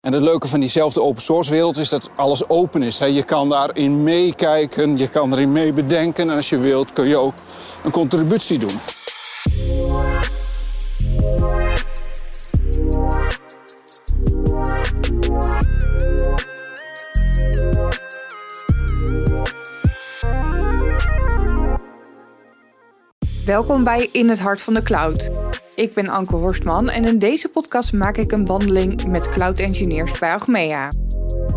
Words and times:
En 0.00 0.12
het 0.12 0.22
leuke 0.22 0.48
van 0.48 0.60
diezelfde 0.60 1.02
open 1.02 1.22
source 1.22 1.50
wereld 1.50 1.76
is 1.76 1.88
dat 1.88 2.10
alles 2.16 2.48
open 2.48 2.82
is. 2.82 2.98
Je 2.98 3.22
kan 3.22 3.48
daarin 3.48 4.02
meekijken, 4.02 4.98
je 4.98 5.08
kan 5.08 5.32
erin 5.32 5.52
mee 5.52 5.72
bedenken. 5.72 6.30
En 6.30 6.36
als 6.36 6.48
je 6.48 6.58
wilt 6.58 6.92
kun 6.92 7.08
je 7.08 7.16
ook 7.16 7.34
een 7.84 7.90
contributie 7.90 8.58
doen. 8.58 8.80
Welkom 23.44 23.84
bij 23.84 24.08
In 24.12 24.28
het 24.28 24.40
Hart 24.40 24.60
van 24.60 24.74
de 24.74 24.82
Cloud. 24.82 25.49
Ik 25.80 25.94
ben 25.94 26.08
Anke 26.08 26.36
Horstman 26.36 26.88
en 26.88 27.04
in 27.04 27.18
deze 27.18 27.48
podcast 27.48 27.92
maak 27.92 28.16
ik 28.16 28.32
een 28.32 28.46
wandeling 28.46 29.06
met 29.06 29.28
cloud 29.28 29.58
engineers 29.58 30.18
bij 30.18 30.32
Achmea. 30.32 30.88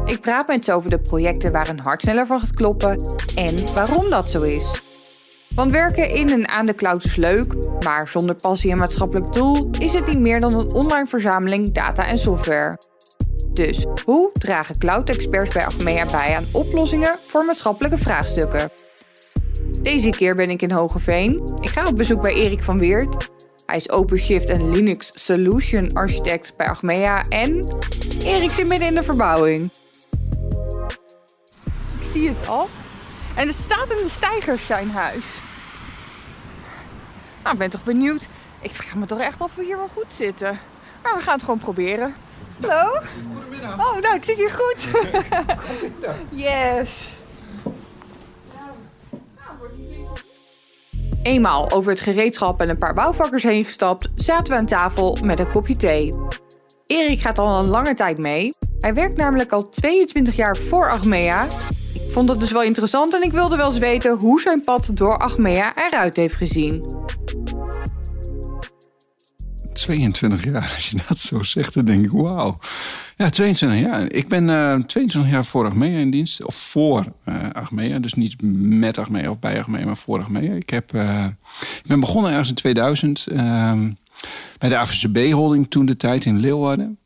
Ik 0.06 0.21
praat 0.21 0.47
met 0.47 0.66
ze 0.66 0.74
over 0.74 0.89
de 0.89 1.00
projecten 1.00 1.52
waar 1.52 1.70
een 1.70 1.80
hart 1.80 2.02
sneller 2.02 2.25
van 2.25 2.39
gaat 2.39 2.54
kloppen 2.54 3.18
en 3.36 3.74
waarom 3.74 4.10
dat 4.10 4.30
zo 4.30 4.42
is. 4.42 4.82
Want 5.56 5.71
werken 5.71 6.10
in 6.10 6.30
en 6.30 6.47
aan 6.50 6.66
de 6.66 6.75
cloud 6.75 7.04
is 7.04 7.16
leuk, 7.16 7.54
maar 7.80 8.07
zonder 8.07 8.36
passie 8.36 8.71
en 8.71 8.78
maatschappelijk 8.78 9.33
doel 9.33 9.70
is 9.80 9.94
het 9.94 10.07
niet 10.07 10.20
meer 10.20 10.39
dan 10.39 10.54
een 10.54 10.74
online 10.74 11.08
verzameling 11.08 11.71
data 11.71 12.05
en 12.05 12.18
software. 12.18 12.78
Dus 13.54 13.86
hoe 14.05 14.30
dragen 14.33 14.78
cloud-experts 14.78 15.54
bij 15.54 15.66
Achmea 15.66 16.05
bij 16.05 16.36
aan 16.36 16.46
oplossingen 16.52 17.18
voor 17.21 17.46
maatschappelijke 17.46 17.97
vraagstukken? 17.97 18.69
Deze 19.82 20.10
keer 20.10 20.36
ben 20.36 20.50
ik 20.50 20.61
in 20.61 20.71
Hogeveen. 20.71 21.52
Ik 21.60 21.69
ga 21.69 21.88
op 21.88 21.97
bezoek 21.97 22.21
bij 22.21 22.33
Erik 22.33 22.64
van 22.64 22.80
Weert. 22.80 23.32
Hij 23.66 23.76
is 23.76 23.90
OpenShift 23.90 24.46
en 24.46 24.70
Linux 24.70 25.12
Solution 25.14 25.94
Architect 25.94 26.58
bij 26.58 26.68
Achmea. 26.68 27.22
En 27.22 27.80
Erik 28.20 28.52
zit 28.52 28.68
midden 28.68 28.88
in 28.88 28.96
de 28.96 29.04
verbouwing. 29.04 29.72
Ik 32.00 32.03
zie 32.12 32.30
het 32.30 32.47
al. 32.47 32.70
En 33.36 33.47
het 33.47 33.55
staat 33.55 33.89
in 33.89 34.03
de 34.03 34.09
Stijgers 34.09 34.66
zijn 34.66 34.92
huis. 34.92 35.25
Nou, 37.44 37.53
ik 37.53 37.59
ben 37.59 37.70
toch 37.70 37.83
benieuwd. 37.83 38.28
Ik 38.61 38.73
vraag 38.73 38.95
me 38.95 39.05
toch 39.05 39.22
echt 39.22 39.42
of 39.42 39.55
we 39.55 39.64
hier 39.64 39.77
wel 39.77 39.89
goed 39.94 40.14
zitten. 40.14 40.59
Maar 41.03 41.16
we 41.16 41.22
gaan 41.22 41.33
het 41.33 41.44
gewoon 41.44 41.59
proberen. 41.59 42.16
Hallo? 42.61 43.00
Goedemiddag. 43.33 43.73
Oh, 43.73 44.02
nou, 44.02 44.16
ik 44.16 44.23
zit 44.23 44.38
hier 44.38 44.52
goed. 44.52 44.88
Goedemiddag. 44.92 46.16
Yes. 46.30 47.09
Eenmaal 51.23 51.71
over 51.71 51.91
het 51.91 51.99
gereedschap 51.99 52.61
en 52.61 52.69
een 52.69 52.77
paar 52.77 52.93
bouwvakkers 52.93 53.43
heen 53.43 53.63
gestapt, 53.63 54.09
zaten 54.16 54.53
we 54.53 54.59
aan 54.59 54.66
tafel 54.66 55.17
met 55.23 55.39
een 55.39 55.52
kopje 55.52 55.75
thee. 55.75 56.13
Erik 56.85 57.21
gaat 57.21 57.39
al 57.39 57.59
een 57.59 57.69
lange 57.69 57.93
tijd 57.93 58.17
mee. 58.17 58.49
Hij 58.80 58.93
werkt 58.93 59.17
namelijk 59.17 59.52
al 59.52 59.69
22 59.69 60.35
jaar 60.35 60.57
voor 60.57 60.89
Achmea. 60.89 61.43
Ik 61.93 62.09
vond 62.09 62.27
dat 62.27 62.39
dus 62.39 62.52
wel 62.52 62.63
interessant 62.63 63.13
en 63.13 63.21
ik 63.21 63.31
wilde 63.31 63.55
wel 63.55 63.65
eens 63.65 63.77
weten 63.77 64.19
hoe 64.19 64.41
zijn 64.41 64.63
pad 64.63 64.89
door 64.93 65.17
Achmea 65.17 65.75
eruit 65.75 66.15
heeft 66.15 66.35
gezien. 66.35 66.85
22 69.73 70.43
jaar, 70.43 70.71
als 70.75 70.89
je 70.89 70.97
dat 71.08 71.19
zo 71.19 71.43
zegt, 71.43 71.73
dan 71.73 71.85
denk 71.85 72.05
ik, 72.05 72.11
wauw. 72.11 72.58
Ja, 73.17 73.30
22 73.30 73.80
jaar. 73.80 74.11
Ik 74.11 74.28
ben 74.28 74.44
uh, 74.44 74.75
22 74.75 75.31
jaar 75.31 75.45
voor 75.45 75.66
Achmea 75.66 76.00
in 76.00 76.11
dienst. 76.11 76.45
Of 76.45 76.56
voor 76.56 77.06
uh, 77.25 77.50
Achmea. 77.52 78.00
Dus 78.00 78.14
niet 78.14 78.36
met 78.61 78.97
Achmea 78.97 79.30
of 79.30 79.39
bij 79.39 79.59
Achmea, 79.59 79.86
maar 79.86 79.97
voor 79.97 80.20
Achmea. 80.20 80.53
Ik, 80.53 80.70
heb, 80.70 80.94
uh, 80.95 81.25
ik 81.58 81.88
ben 81.88 82.00
begonnen 82.00 82.31
ergens 82.31 82.50
in 82.50 82.55
2000 82.55 83.25
bij 84.58 84.70
de 84.70 84.78
AVCB-holding 84.78 85.70
toen 85.70 85.86
de 85.86 85.97
tijd 85.97 86.25
in 86.25 86.39
Leeuwarden. 86.39 86.97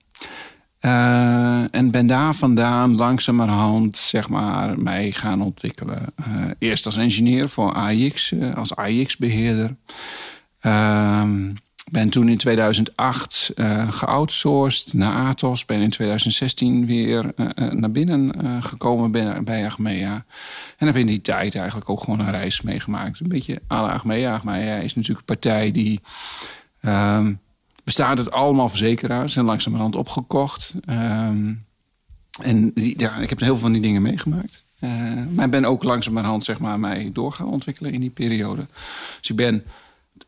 En 1.72 1.92
ben 1.92 2.08
daar 2.08 2.36
vandaan 2.36 2.96
langzamerhand 2.96 3.98
zeg 3.98 4.30
maar, 4.30 4.80
mij 4.80 5.12
gaan 5.12 5.42
ontwikkelen. 5.42 6.06
Eerst 6.60 6.86
als 6.86 6.98
engineer 6.98 7.50
voor 7.50 7.74
uh, 7.74 8.56
als 8.56 8.76
AIX-beheerder. 8.76 9.76
Ben 11.92 12.10
toen 12.10 12.30
in 12.30 12.38
2008 12.38 13.52
geoutsourced 13.90 14.94
naar 14.94 15.28
Atos. 15.28 15.66
Ben 15.66 15.82
in 15.82 15.90
2016 15.90 16.86
weer 16.86 17.34
naar 17.70 17.92
binnen 17.92 18.34
gekomen 18.64 19.12
bij, 19.12 19.44
bij. 19.44 19.70
En 20.78 20.88
heb 20.88 20.96
in 20.96 21.06
die 21.06 21.22
tijd 21.22 21.56
eigenlijk 21.56 21.90
ook 21.90 22.00
gewoon 22.04 22.20
een 22.20 22.32
reis 22.32 22.62
meegemaakt. 22.62 23.20
Een 23.20 23.28
beetje 23.28 23.62
à 23.72 23.82
la 23.82 23.94
Achmea. 23.94 24.34
Achmea 24.34 24.76
is 24.76 24.96
natuurlijk 24.96 25.20
een 25.20 25.40
partij 25.40 25.72
die 25.72 26.02
bestaat 27.84 28.18
het 28.18 28.32
allemaal 28.32 28.70
verzekeraars 28.70 29.36
en 29.36 29.46
langzamerhand 29.46 29.96
opgekocht. 29.96 30.74
Um, 30.90 31.66
en 32.42 32.72
die, 32.74 33.00
ja, 33.00 33.16
ik 33.16 33.30
heb 33.30 33.40
heel 33.40 33.48
veel 33.48 33.58
van 33.58 33.72
die 33.72 33.82
dingen 33.82 34.02
meegemaakt. 34.02 34.64
Uh, 34.80 34.92
maar 35.32 35.46
ik 35.46 35.52
ben 35.52 35.66
ook 35.66 35.84
langzamerhand 35.84 36.44
zeg 36.44 36.60
maar, 36.60 36.80
mij 36.80 37.10
door 37.14 37.32
gaan 37.32 37.48
ontwikkelen 37.48 37.92
in 37.92 38.00
die 38.00 38.10
periode. 38.10 38.66
Dus 39.20 39.30
ik 39.30 39.36
ben 39.36 39.64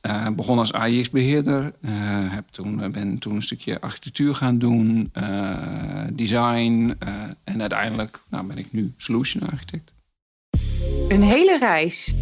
uh, 0.08 0.30
begonnen 0.30 0.66
als 0.66 0.74
AIX-beheerder. 0.74 1.64
Uh, 1.64 1.92
heb 2.34 2.48
toen, 2.48 2.92
ben 2.92 3.18
toen 3.18 3.36
een 3.36 3.42
stukje 3.42 3.82
architectuur 3.82 4.36
gaan 4.36 4.58
doen, 4.58 5.12
design. 6.14 6.96
en 7.44 7.62
uiteindelijk 7.62 8.20
nou, 8.30 8.46
ben 8.46 8.58
ik 8.58 8.68
nu 8.72 8.94
solution 8.98 9.50
architect. 9.50 9.92
Een 11.08 11.24
hele 11.24 11.58
reis. 11.58 12.14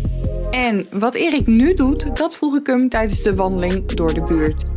En 0.52 0.86
wat 0.92 1.16
Erik 1.16 1.48
nu 1.48 1.74
doet, 1.74 2.16
dat 2.16 2.36
vroeg 2.36 2.58
ik 2.58 2.68
hem 2.68 2.90
tijdens 2.90 3.22
de 3.22 3.36
wandeling 3.36 3.86
door 3.86 4.14
de 4.14 4.24
buurt. 4.24 4.72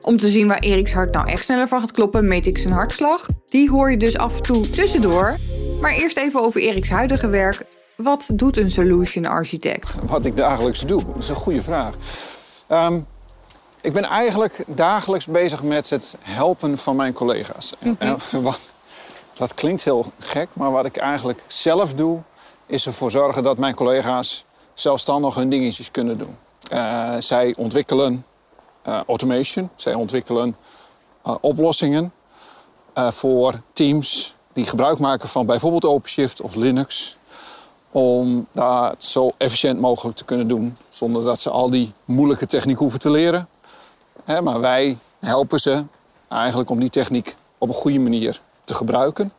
Om 0.00 0.16
te 0.16 0.28
zien 0.28 0.46
waar 0.46 0.58
Eriks 0.58 0.92
hart 0.92 1.12
nou 1.14 1.28
echt 1.28 1.44
sneller 1.44 1.68
van 1.68 1.80
gaat 1.80 1.90
kloppen, 1.90 2.28
meet 2.28 2.46
ik 2.46 2.58
zijn 2.58 2.74
hartslag. 2.74 3.26
Die 3.44 3.70
hoor 3.70 3.90
je 3.90 3.96
dus 3.96 4.16
af 4.16 4.36
en 4.36 4.42
toe 4.42 4.70
tussendoor. 4.70 5.36
Maar 5.80 5.92
eerst 5.92 6.16
even 6.16 6.42
over 6.42 6.60
Eriks 6.60 6.88
huidige 6.88 7.28
werk. 7.28 7.64
Wat 7.96 8.24
doet 8.34 8.56
een 8.56 8.70
solution 8.70 9.26
architect? 9.26 9.94
Wat 10.06 10.24
ik 10.24 10.36
dagelijks 10.36 10.80
doe, 10.80 11.04
dat 11.06 11.18
is 11.18 11.28
een 11.28 11.34
goede 11.34 11.62
vraag. 11.62 11.94
Um, 12.68 13.06
ik 13.80 13.92
ben 13.92 14.04
eigenlijk 14.04 14.64
dagelijks 14.66 15.26
bezig 15.26 15.62
met 15.62 15.90
het 15.90 16.16
helpen 16.20 16.78
van 16.78 16.96
mijn 16.96 17.12
collega's. 17.12 17.74
Mm 17.78 17.96
-hmm. 17.98 18.16
en, 18.30 18.42
wat, 18.42 18.58
dat 19.34 19.54
klinkt 19.54 19.84
heel 19.84 20.12
gek, 20.18 20.48
maar 20.52 20.70
wat 20.70 20.86
ik 20.86 20.96
eigenlijk 20.96 21.42
zelf 21.46 21.94
doe, 21.94 22.18
is 22.66 22.86
ervoor 22.86 23.10
zorgen 23.10 23.42
dat 23.42 23.58
mijn 23.58 23.74
collega's 23.74 24.44
zelfstandig 24.74 25.34
hun 25.34 25.48
dingetjes 25.48 25.90
kunnen 25.90 26.18
doen. 26.18 26.36
Uh, 26.72 27.14
zij 27.18 27.54
ontwikkelen 27.58 28.24
uh, 28.86 29.00
automation. 29.06 29.70
Zij 29.74 29.94
ontwikkelen 29.94 30.56
uh, 31.26 31.34
oplossingen 31.40 32.12
voor 32.94 33.60
teams 33.72 34.34
die 34.52 34.64
gebruik 34.64 34.98
maken 34.98 35.28
van 35.28 35.46
bijvoorbeeld 35.46 35.84
OpenShift 35.84 36.40
of 36.40 36.54
Linux. 36.54 37.16
Om 37.98 38.46
dat 38.52 39.04
zo 39.04 39.32
efficiënt 39.36 39.80
mogelijk 39.80 40.16
te 40.16 40.24
kunnen 40.24 40.48
doen. 40.48 40.76
Zonder 40.88 41.24
dat 41.24 41.40
ze 41.40 41.50
al 41.50 41.70
die 41.70 41.92
moeilijke 42.04 42.46
techniek 42.46 42.78
hoeven 42.78 42.98
te 42.98 43.10
leren. 43.10 43.48
Hè, 44.24 44.42
maar 44.42 44.60
wij 44.60 44.96
helpen 45.18 45.58
ze 45.58 45.84
eigenlijk 46.28 46.70
om 46.70 46.80
die 46.80 46.88
techniek 46.88 47.36
op 47.58 47.68
een 47.68 47.74
goede 47.74 47.98
manier 47.98 48.40
te 48.64 48.74
gebruiken. 48.74 49.32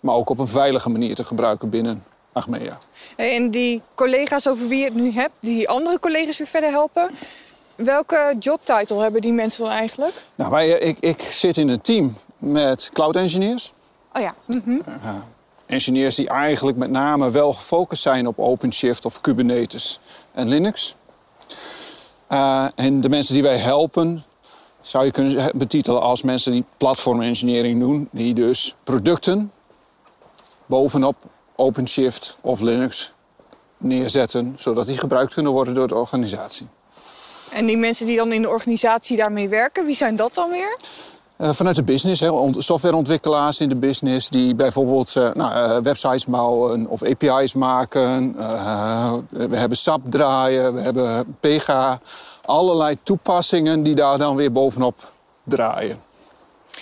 Maar 0.00 0.14
ook 0.14 0.30
op 0.30 0.38
een 0.38 0.48
veilige 0.48 0.90
manier 0.90 1.14
te 1.14 1.24
gebruiken 1.24 1.70
binnen 1.70 2.04
Achmea. 2.32 2.78
En 3.16 3.50
die 3.50 3.82
collega's 3.94 4.48
over 4.48 4.68
wie 4.68 4.78
je 4.78 4.84
het 4.84 4.94
nu 4.94 5.12
hebt, 5.12 5.34
die 5.40 5.68
andere 5.68 5.98
collega's 6.00 6.38
weer 6.38 6.46
verder 6.46 6.70
helpen, 6.70 7.10
Welke 7.76 8.36
jobtitle 8.38 9.00
hebben 9.02 9.20
die 9.20 9.32
mensen 9.32 9.64
dan 9.64 9.72
eigenlijk? 9.72 10.14
Nou, 10.34 10.50
wij, 10.50 10.68
ik, 10.68 10.96
ik 11.00 11.20
zit 11.20 11.56
in 11.56 11.68
een 11.68 11.80
team 11.80 12.16
met 12.38 12.90
cloud 12.92 13.16
engineers. 13.16 13.72
Oh 14.12 14.22
ja. 14.22 14.34
Mm 14.46 14.62
-hmm. 14.64 14.82
uh, 14.88 15.14
engineers 15.66 16.14
die 16.16 16.28
eigenlijk 16.28 16.76
met 16.76 16.90
name 16.90 17.30
wel 17.30 17.52
gefocust 17.52 18.02
zijn 18.02 18.26
op 18.26 18.38
OpenShift 18.38 19.04
of 19.04 19.20
Kubernetes 19.20 20.00
en 20.32 20.48
Linux. 20.48 20.94
Uh, 22.32 22.66
en 22.74 23.00
de 23.00 23.08
mensen 23.08 23.34
die 23.34 23.42
wij 23.42 23.56
helpen, 23.56 24.24
zou 24.80 25.04
je 25.04 25.10
kunnen 25.10 25.52
betitelen 25.54 26.00
als 26.00 26.22
mensen 26.22 26.52
die 26.52 26.64
platform 26.76 27.22
engineering 27.22 27.80
doen. 27.80 28.08
Die 28.12 28.34
dus 28.34 28.76
producten 28.84 29.52
bovenop 30.66 31.16
OpenShift 31.56 32.38
of 32.40 32.60
Linux 32.60 33.12
neerzetten, 33.78 34.52
zodat 34.56 34.86
die 34.86 34.98
gebruikt 34.98 35.34
kunnen 35.34 35.52
worden 35.52 35.74
door 35.74 35.88
de 35.88 35.94
organisatie. 35.94 36.66
En 37.52 37.66
die 37.66 37.76
mensen 37.76 38.06
die 38.06 38.16
dan 38.16 38.32
in 38.32 38.42
de 38.42 38.48
organisatie 38.48 39.16
daarmee 39.16 39.48
werken, 39.48 39.86
wie 39.86 39.96
zijn 39.96 40.16
dat 40.16 40.34
dan 40.34 40.50
weer? 40.50 40.76
Uh, 41.38 41.48
vanuit 41.52 41.76
de 41.76 41.82
business, 41.82 42.20
hè, 42.20 42.30
softwareontwikkelaars 42.58 43.60
in 43.60 43.68
de 43.68 43.74
business 43.74 44.28
die 44.28 44.54
bijvoorbeeld 44.54 45.14
uh, 45.14 45.30
nou, 45.34 45.70
uh, 45.70 45.82
websites 45.82 46.26
bouwen 46.26 46.86
of 46.86 47.02
API's 47.02 47.54
maken. 47.54 48.34
we 49.30 49.56
hebben 49.56 49.78
SAP 49.78 50.00
draaien, 50.08 50.74
we 50.74 50.80
hebben 50.80 51.36
Pega. 51.40 52.00
Allerlei 52.44 52.96
toepassingen 53.02 53.82
die 53.82 53.94
daar 53.94 54.18
dan 54.18 54.36
weer 54.36 54.52
bovenop 54.52 55.12
draaien. 55.44 56.04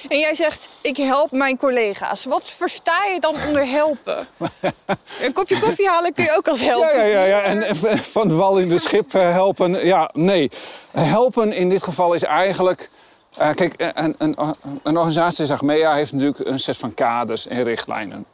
En 0.08 0.18
jij 0.18 0.34
zegt, 0.34 0.68
ik 0.82 0.96
help 0.96 1.30
mijn 1.30 1.56
collega's. 1.56 2.24
Wat 2.24 2.42
versta 2.44 3.04
je 3.04 3.20
dan 3.20 3.34
onder 3.46 3.66
helpen? 3.66 4.26
Een 5.24 5.32
kopje 5.32 5.58
koffie 5.58 5.88
halen 5.88 6.12
kun 6.12 6.24
je 6.24 6.36
ook 6.36 6.48
als 6.48 6.60
helpen. 6.60 6.96
Ja, 6.96 7.02
ja, 7.02 7.24
ja. 7.24 7.40
En 7.40 7.76
van 8.16 8.28
de 8.28 8.34
wal 8.34 8.58
in 8.58 8.68
de 8.68 8.78
schip 8.78 9.12
helpen. 9.12 9.86
Ja, 9.86 10.10
nee. 10.12 10.50
Helpen 10.90 11.52
in 11.52 11.68
dit 11.68 11.82
geval 11.82 12.12
is 12.12 12.22
eigenlijk 12.22 12.90
Eh, 13.36 13.50
kijk, 13.54 13.92
een, 13.94 14.14
een, 14.18 14.36
een 14.82 14.96
organisatie 14.96 15.40
als 15.40 15.50
Achmea 15.50 15.94
heeft 15.94 16.12
natuurlijk 16.12 16.48
een 16.48 16.60
set 16.60 16.76
van 16.76 16.94
kaders 16.94 17.46
en 17.46 17.62
richtlijnen. 17.62 18.24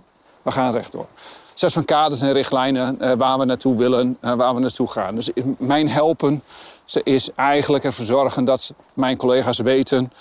We 0.43 0.51
gaan 0.51 0.73
rechtdoor. 0.73 1.07
Een 1.11 1.67
set 1.67 1.73
van 1.73 1.85
kaders 1.85 2.21
en 2.21 2.33
richtlijnen 2.33 3.01
eh, 3.01 3.13
waar 3.13 3.39
we 3.39 3.45
naartoe 3.45 3.77
willen, 3.77 4.17
eh, 4.21 4.33
waar 4.33 4.55
we 4.55 4.61
naartoe 4.61 4.89
gaan. 4.89 5.15
Dus 5.15 5.31
mijn 5.59 5.89
helpen 5.89 6.43
is 7.03 7.31
eigenlijk 7.35 7.85
ervoor 7.85 8.05
zorgen 8.05 8.45
dat 8.45 8.73
mijn 8.95 9.17
collega's 9.17 9.59
weten 9.59 10.13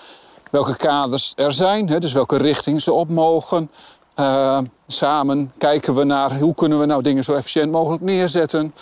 welke 0.52 0.76
kaders 0.76 1.34
er 1.36 1.54
zijn. 1.54 1.90
Hè, 1.90 2.00
dus 2.00 2.14
welke 2.14 2.38
richting 2.38 2.82
ze 2.82 2.94
op 2.94 3.10
mogen. 3.10 3.72
Uh, 4.16 4.60
samen 4.88 5.52
kijken 5.58 5.96
we 5.96 6.04
naar 6.04 6.40
hoe 6.40 6.56
kunnen 6.56 6.80
we 6.80 6.86
nou 6.86 7.02
dingen 7.02 7.24
zo 7.24 7.34
efficiënt 7.34 7.72
mogelijk 7.72 8.02
neerzetten. 8.02 8.74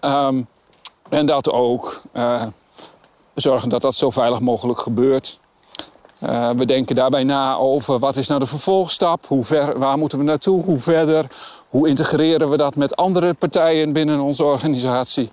Um, 0.00 0.46
en 1.08 1.26
dat 1.26 1.50
ook 1.50 2.02
uh, 3.34 3.42
zorgen 3.42 3.68
dat 3.68 3.80
dat 3.80 3.94
zo 3.94 4.10
veilig 4.10 4.40
mogelijk 4.40 4.80
gebeurt. 4.80 5.38
Uh, 6.22 6.50
we 6.50 6.64
denken 6.64 6.94
daarbij 6.94 7.24
na 7.24 7.56
over 7.56 7.98
wat 7.98 8.16
is 8.16 8.28
nou 8.28 8.40
de 8.40 8.46
vervolgstap, 8.46 9.26
hoe 9.26 9.44
ver, 9.44 9.78
waar 9.78 9.98
moeten 9.98 10.18
we 10.18 10.24
naartoe, 10.24 10.62
hoe 10.62 10.78
verder, 10.78 11.26
hoe 11.68 11.88
integreren 11.88 12.50
we 12.50 12.56
dat 12.56 12.74
met 12.74 12.96
andere 12.96 13.34
partijen 13.34 13.92
binnen 13.92 14.20
onze 14.20 14.44
organisatie. 14.44 15.30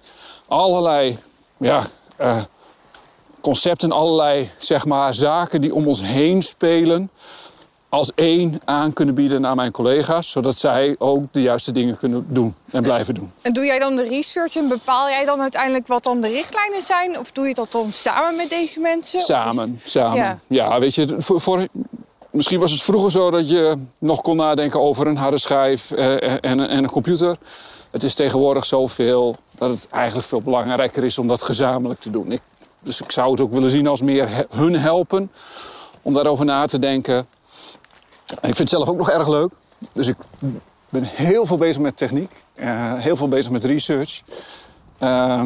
Allerlei 0.48 1.18
ja, 1.58 1.84
uh, 2.22 2.38
concepten, 3.42 3.92
allerlei 3.92 4.50
zeg 4.58 4.86
maar, 4.86 5.14
zaken 5.14 5.62
die 5.62 5.76
om 5.76 5.88
ons 5.88 6.02
heen 6.02 6.42
spelen 6.42 7.10
als 7.90 8.12
één 8.16 8.62
aan 8.66 8.94
kunnen 8.94 9.16
bieden 9.16 9.46
aan 9.48 9.56
mijn 9.56 9.72
collega's, 9.72 10.32
zodat 10.32 10.56
zij 10.56 10.96
ook 11.00 11.24
de 11.32 11.42
juiste 11.42 11.72
dingen 11.72 11.98
kunnen 11.98 12.26
doen 12.30 12.56
en 12.72 12.84
blijven 12.84 13.14
doen. 13.14 13.32
En 13.42 13.54
doe 13.54 13.66
jij 13.66 13.80
dan 13.80 13.96
de 13.96 14.08
research 14.08 14.56
en 14.56 14.68
bepaal 14.68 15.10
jij 15.10 15.26
dan 15.26 15.42
uiteindelijk 15.42 15.88
wat 15.88 16.04
dan 16.04 16.22
de 16.22 16.28
richtlijnen 16.28 16.82
zijn? 16.82 17.20
Of 17.20 17.32
doe 17.32 17.48
je 17.48 17.54
dat 17.54 17.72
dan 17.72 17.92
samen 17.92 18.36
met 18.36 18.50
deze 18.50 18.80
mensen? 18.80 19.20
Samen, 19.20 19.82
samen. 19.84 20.18
Ja. 20.18 20.38
ja, 20.48 20.80
weet 20.80 20.96
je, 20.96 21.16
voor, 21.18 21.42
voor, 21.42 21.68
misschien 22.32 22.60
was 22.60 22.72
het 22.72 22.82
vroeger 22.82 23.12
zo 23.12 23.32
dat 23.32 23.50
je 23.50 23.78
nog 23.98 24.22
kon 24.22 24.36
nadenken 24.36 24.82
over 24.82 25.08
een 25.08 25.18
harde 25.18 25.38
schijf 25.38 25.92
eh, 25.92 26.34
en, 26.34 26.42
en 26.42 26.70
een 26.70 26.90
computer. 26.90 27.38
Het 27.92 28.04
is 28.04 28.16
tegenwoordig 28.16 28.66
zoveel 28.66 29.36
dat 29.56 29.70
het 29.70 29.88
eigenlijk 29.92 30.28
veel 30.28 30.42
belangrijker 30.42 31.04
is 31.04 31.18
om 31.18 31.28
dat 31.28 31.42
gezamenlijk 31.42 32.00
te 32.00 32.10
doen. 32.10 32.32
Ik, 32.32 32.42
dus 32.80 33.02
ik 33.02 33.12
zou 33.12 33.32
het 33.32 33.42
ook 33.42 33.52
willen 33.52 33.72
zien 33.72 33.88
als 33.88 34.02
meer 34.02 34.46
hun 34.50 34.76
helpen 34.76 35.32
om 36.02 36.14
daarover 36.14 36.46
na 36.46 36.66
te 36.66 36.80
denken 36.80 37.28
ik 38.28 38.40
vind 38.42 38.58
het 38.58 38.70
zelf 38.70 38.88
ook 38.88 38.98
nog 38.98 39.10
erg 39.10 39.28
leuk. 39.28 39.52
Dus 39.92 40.08
ik 40.08 40.16
ben 40.90 41.04
heel 41.04 41.46
veel 41.46 41.58
bezig 41.58 41.82
met 41.82 41.98
techniek. 41.98 42.44
Uh, 42.56 42.94
heel 42.94 43.16
veel 43.16 43.28
bezig 43.28 43.52
met 43.52 43.66
research. 43.66 44.22
Uh, 45.00 45.44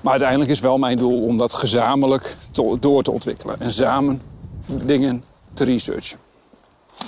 maar 0.00 0.12
uiteindelijk 0.12 0.50
is 0.50 0.60
wel 0.60 0.78
mijn 0.78 0.96
doel 0.96 1.22
om 1.22 1.38
dat 1.38 1.52
gezamenlijk 1.52 2.36
door 2.80 3.02
te 3.02 3.10
ontwikkelen. 3.10 3.60
En 3.60 3.72
samen 3.72 4.22
dingen 4.66 5.24
te 5.54 5.64
researchen. 5.64 6.18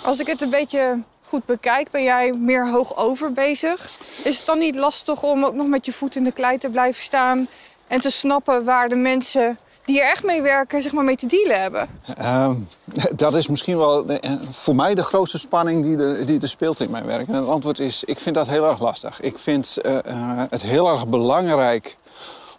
Als 0.04 0.20
ik 0.20 0.26
het 0.26 0.40
een 0.40 0.50
beetje 0.50 0.98
goed 1.22 1.44
bekijk, 1.44 1.90
ben 1.90 2.02
jij 2.02 2.32
meer 2.32 2.70
hoog 2.70 2.96
over 2.96 3.32
bezig. 3.32 3.98
Is 4.24 4.36
het 4.36 4.46
dan 4.46 4.58
niet 4.58 4.76
lastig 4.76 5.22
om 5.22 5.44
ook 5.44 5.54
nog 5.54 5.66
met 5.66 5.86
je 5.86 5.92
voet 5.92 6.16
in 6.16 6.24
de 6.24 6.32
klei 6.32 6.58
te 6.58 6.68
blijven 6.68 7.02
staan... 7.02 7.48
en 7.86 8.00
te 8.00 8.10
snappen 8.10 8.64
waar 8.64 8.88
de 8.88 8.94
mensen 8.94 9.58
die 9.84 10.00
er 10.00 10.10
echt 10.10 10.24
mee 10.24 10.42
werken, 10.42 10.82
zeg 10.82 10.92
maar, 10.92 11.04
mee 11.04 11.16
te 11.16 11.26
dealen 11.26 11.60
hebben? 11.60 11.88
Uh, 12.20 12.50
dat 13.16 13.34
is 13.34 13.48
misschien 13.48 13.76
wel 13.76 14.06
eh, 14.06 14.32
voor 14.50 14.74
mij 14.74 14.94
de 14.94 15.02
grootste 15.02 15.38
spanning 15.38 15.84
die 15.84 16.24
die 16.24 16.40
er 16.40 16.48
speelt 16.48 16.80
in 16.80 16.90
mijn 16.90 17.06
werk. 17.06 17.28
En 17.28 17.34
het 17.34 17.48
antwoord 17.48 17.78
is, 17.78 18.04
ik 18.04 18.20
vind 18.20 18.34
dat 18.34 18.46
heel 18.46 18.68
erg 18.68 18.80
lastig. 18.80 19.20
Ik 19.20 19.38
vind 19.38 19.78
uh, 19.82 19.98
het 20.50 20.62
heel 20.62 20.88
erg 20.88 21.08
belangrijk 21.08 21.96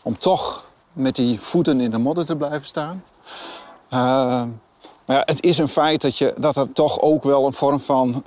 om 0.03 0.17
toch 0.17 0.65
met 0.93 1.15
die 1.15 1.39
voeten 1.39 1.81
in 1.81 1.91
de 1.91 1.97
modder 1.97 2.25
te 2.25 2.35
blijven 2.35 2.67
staan. 2.67 3.03
Uh, 3.93 3.99
maar 5.05 5.17
ja, 5.17 5.21
het 5.25 5.43
is 5.43 5.57
een 5.57 5.67
feit 5.67 6.01
dat, 6.01 6.17
je, 6.17 6.33
dat 6.37 6.55
er 6.55 6.71
toch 6.73 6.99
ook 6.99 7.23
wel 7.23 7.45
een 7.45 7.53
vorm 7.53 7.79
van 7.79 8.23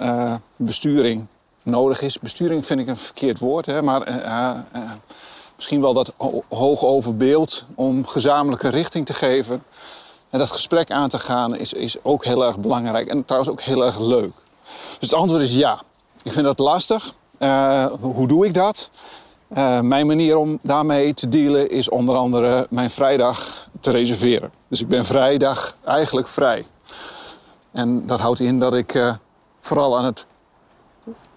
besturing 0.56 1.26
nodig 1.62 2.02
is. 2.02 2.18
Besturing 2.18 2.66
vind 2.66 2.80
ik 2.80 2.88
een 2.88 2.96
verkeerd 2.96 3.38
woord, 3.38 3.66
hè, 3.66 3.82
maar 3.82 4.02
misschien 5.56 5.80
wel 5.80 5.94
dat 5.94 6.12
hoog 6.48 6.82
over 6.82 7.16
beeld 7.16 7.64
om 7.74 8.06
gezamenlijke 8.06 8.68
richting 8.68 9.06
te 9.06 9.14
geven. 9.14 9.62
En 10.30 10.38
dat 10.38 10.50
gesprek 10.50 10.90
aan 10.90 11.08
te 11.08 11.18
gaan 11.18 11.56
is, 11.56 11.72
is 11.72 11.96
ook 12.02 12.24
heel 12.24 12.44
erg 12.44 12.56
belangrijk 12.56 13.08
en 13.08 13.24
trouwens 13.24 13.52
ook 13.52 13.60
heel 13.60 13.84
erg 13.84 13.98
leuk. 13.98 14.32
Dus 14.98 15.10
het 15.10 15.14
antwoord 15.14 15.42
is 15.42 15.54
ja. 15.54 15.82
Ik 16.22 16.32
vind 16.32 16.44
dat 16.44 16.58
lastig. 16.58 17.14
Uh, 17.38 17.86
hoe 18.00 18.26
doe 18.26 18.46
ik 18.46 18.54
dat? 18.54 18.90
Uh, 19.56 19.80
mijn 19.80 20.06
manier 20.06 20.36
om 20.36 20.58
daarmee 20.62 21.14
te 21.14 21.28
dealen 21.28 21.70
is 21.70 21.88
onder 21.88 22.16
andere 22.16 22.66
mijn 22.70 22.90
vrijdag 22.90 23.68
te 23.80 23.90
reserveren. 23.90 24.52
Dus 24.68 24.80
ik 24.80 24.88
ben 24.88 25.04
vrijdag 25.04 25.76
eigenlijk 25.84 26.26
vrij. 26.26 26.66
En 27.72 28.06
dat 28.06 28.20
houdt 28.20 28.40
in 28.40 28.58
dat 28.58 28.74
ik 28.74 28.94
uh, 28.94 29.14
vooral 29.60 29.98
aan 29.98 30.04
het 30.04 30.26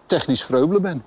technisch 0.05 0.43
vreubelen 0.43 0.81
ben. 0.81 1.03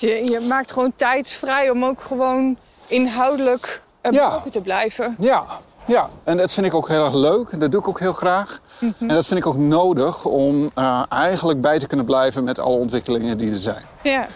Je, 0.00 0.26
je 0.32 0.40
maakt 0.40 0.72
gewoon 0.72 0.92
tijd 0.96 1.30
vrij 1.30 1.70
om 1.70 1.84
ook 1.84 2.00
gewoon 2.00 2.56
inhoudelijk 2.86 3.82
betrokken 4.02 4.40
ja. 4.44 4.50
te 4.50 4.60
blijven. 4.60 5.16
Ja, 5.18 5.46
ja, 5.84 6.10
en 6.24 6.36
dat 6.36 6.52
vind 6.52 6.66
ik 6.66 6.74
ook 6.74 6.88
heel 6.88 7.04
erg 7.04 7.14
leuk. 7.14 7.60
Dat 7.60 7.70
doe 7.70 7.80
ik 7.80 7.88
ook 7.88 7.98
heel 7.98 8.12
graag. 8.12 8.60
Mm 8.78 8.94
-hmm. 8.98 9.08
En 9.08 9.14
dat 9.14 9.26
vind 9.26 9.40
ik 9.40 9.46
ook 9.46 9.56
nodig 9.56 10.24
om 10.24 10.70
uh, 10.74 11.02
eigenlijk 11.08 11.60
bij 11.60 11.78
te 11.78 11.86
kunnen 11.86 12.06
blijven 12.06 12.44
met 12.44 12.58
alle 12.58 12.76
ontwikkelingen 12.76 13.38
die 13.38 13.52
er 13.52 13.58
zijn. 13.58 13.84
Ja. 14.02 14.26